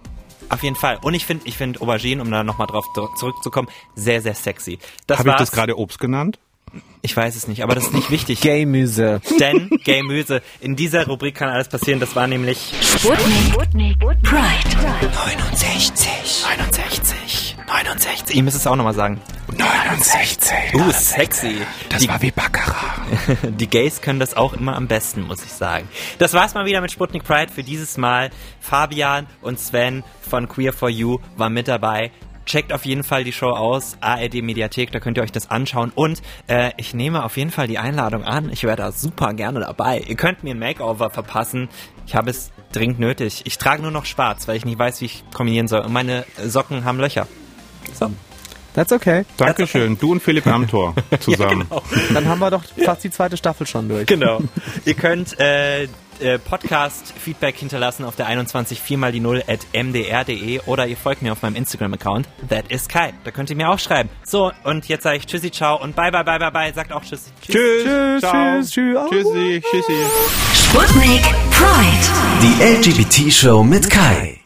Auf 0.48 0.64
jeden 0.64 0.76
Fall. 0.76 1.00
Und 1.02 1.16
ich 1.16 1.26
finde 1.26 1.48
ich 1.48 1.58
finde 1.58 1.82
Auberginen, 1.82 2.22
um 2.22 2.32
da 2.32 2.44
nochmal 2.44 2.68
drauf 2.68 2.86
zurückzukommen, 3.18 3.68
sehr, 3.96 4.22
sehr 4.22 4.36
sexy. 4.36 4.80
Habe 5.12 5.30
ich 5.30 5.36
das 5.36 5.52
gerade 5.52 5.78
Obst 5.78 6.00
genannt? 6.00 6.40
Ich 7.02 7.16
weiß 7.16 7.36
es 7.36 7.48
nicht, 7.48 7.62
aber 7.64 7.76
das 7.76 7.86
ist 7.86 7.94
nicht 7.94 8.10
wichtig. 8.10 8.42
Gamüse. 8.42 9.22
Denn 9.40 9.70
Gamüse. 9.86 10.42
In 10.60 10.76
dieser 10.76 11.06
Rubrik 11.06 11.36
kann 11.36 11.50
alles 11.50 11.68
passieren. 11.68 12.00
Das 12.00 12.16
war 12.16 12.26
nämlich 12.26 12.74
Sputnik. 12.82 13.54
Sputnik. 13.54 14.00
Pride. 14.00 15.12
69. 15.14 16.46
69. 16.58 17.58
69. 17.68 18.36
Ihr 18.36 18.44
müsst 18.44 18.58
es 18.58 18.66
auch 18.66 18.76
nochmal 18.76 18.96
sagen. 18.96 19.22
69. 19.56 20.52
Uh, 20.74 20.92
sexy. 20.92 21.58
Das 21.90 22.02
die, 22.02 22.08
war 22.08 22.22
wie 22.22 22.32
Baccarat. 22.32 22.76
Die 23.60 23.68
Gays 23.68 24.02
können 24.02 24.20
das 24.20 24.36
auch 24.36 24.54
immer 24.54 24.76
am 24.76 24.88
besten, 24.88 25.22
muss 25.22 25.44
ich 25.44 25.52
sagen. 25.52 25.88
Das 26.18 26.34
war's 26.34 26.54
mal 26.54 26.66
wieder 26.66 26.82
mit 26.82 26.92
Sputnik 26.92 27.24
Pride 27.24 27.52
für 27.52 27.64
dieses 27.64 27.98
Mal. 27.98 28.32
Fabian 28.60 29.28
und 29.42 29.60
Sven 29.60 30.04
von 30.28 30.48
Queer 30.48 30.74
for 30.74 30.90
You 30.90 31.20
waren 31.38 31.54
mit 31.54 31.68
dabei. 31.68 32.12
Checkt 32.46 32.72
auf 32.72 32.86
jeden 32.86 33.04
Fall 33.04 33.24
die 33.24 33.32
Show 33.32 33.50
aus, 33.50 33.98
ARD 34.02 34.36
Mediathek, 34.44 34.92
da 34.92 35.00
könnt 35.00 35.18
ihr 35.18 35.24
euch 35.24 35.32
das 35.32 35.50
anschauen. 35.50 35.92
Und 35.96 36.22
äh, 36.48 36.72
ich 36.78 36.94
nehme 36.94 37.24
auf 37.24 37.38
jeden 37.38 37.52
Fall 37.52 37.68
die 37.68 37.80
Einladung 37.80 38.24
an. 38.24 38.52
Ich 38.52 38.64
wäre 38.64 38.76
da 38.76 38.92
super 38.92 39.34
gerne 39.34 39.62
dabei. 39.62 40.00
Ihr 40.08 40.16
könnt 40.16 40.44
mir 40.44 40.54
ein 40.54 40.60
Makeover 40.60 41.10
verpassen. 41.10 41.70
Ich 42.06 42.16
habe 42.16 42.30
es 42.30 42.52
dringend 42.72 43.00
nötig. 43.00 43.42
Ich 43.46 43.58
trage 43.58 43.82
nur 43.82 43.92
noch 43.92 44.06
schwarz, 44.06 44.48
weil 44.48 44.58
ich 44.58 44.66
nicht 44.66 44.78
weiß, 44.78 45.02
wie 45.02 45.06
ich 45.06 45.24
kombinieren 45.34 45.68
soll. 45.68 45.82
Und 45.82 45.94
meine 45.94 46.26
Socken 46.46 46.86
haben 46.86 47.00
Löcher. 47.00 47.28
So. 47.94 48.12
That's 48.76 48.92
okay. 48.92 49.24
Dankeschön. 49.38 49.94
Okay. 49.94 49.98
Du 50.02 50.12
und 50.12 50.22
Philipp 50.22 50.46
Amthor 50.46 50.94
zusammen. 51.22 51.66
ja, 51.72 51.80
genau. 51.80 51.84
Dann 52.14 52.28
haben 52.28 52.40
wir 52.40 52.52
doch 52.52 52.64
fast 52.84 53.06
die 53.06 53.10
zweite 53.10 53.38
Staffel 53.38 53.66
schon 53.66 53.88
durch. 53.88 54.06
Genau. 54.06 54.42
Ihr 54.84 54.96
könnt 54.96 55.40
äh, 55.40 55.88
äh, 56.22 56.40
Podcast-Feedback 56.40 57.56
hinterlassen 57.58 58.06
auf 58.06 58.16
der 58.16 58.28
21 58.28 58.82
4 58.82 58.98
mal 58.98 59.12
die 59.12 59.20
0 59.20 59.44
at 59.48 59.66
mdr.de 59.74 60.62
oder 60.66 60.88
ihr 60.88 60.98
folgt 60.98 61.22
mir 61.22 61.32
auf 61.32 61.42
meinem 61.42 61.56
Instagram-Account, 61.56 62.28
that 62.50 62.72
is 62.72 62.88
Kai. 62.88 63.14
Da 63.24 63.32
könnt 63.32 63.50
ihr 63.50 63.56
mir 63.56 63.70
auch 63.70 63.80
schreiben. 63.80 64.10
So, 64.24 64.52
und 64.64 64.88
jetzt 64.88 65.04
sage 65.04 65.18
ich 65.18 65.26
Tschüssi, 65.26 65.52
ciao 65.52 65.82
und 65.82 65.96
bye, 65.96 66.12
bye, 66.12 66.24
bye, 66.24 66.40
bye, 66.40 66.52
bye. 66.52 66.74
Sagt 66.74 66.92
auch 66.92 67.04
Tschüss. 67.04 67.32
Tschüss. 67.42 67.84
Tschüss. 67.84 68.22
Ciao. 68.22 68.62
Tschüss. 68.62 68.72
Tschüss. 68.72 69.10
Tschüssi. 69.10 69.62
Tschüssi. 69.70 69.98
Sputnik 70.54 71.24
Pride. 71.52 72.08
Die 72.42 72.64
LGBT-Show 72.64 73.64
mit 73.64 73.90
Kai. 73.90 74.45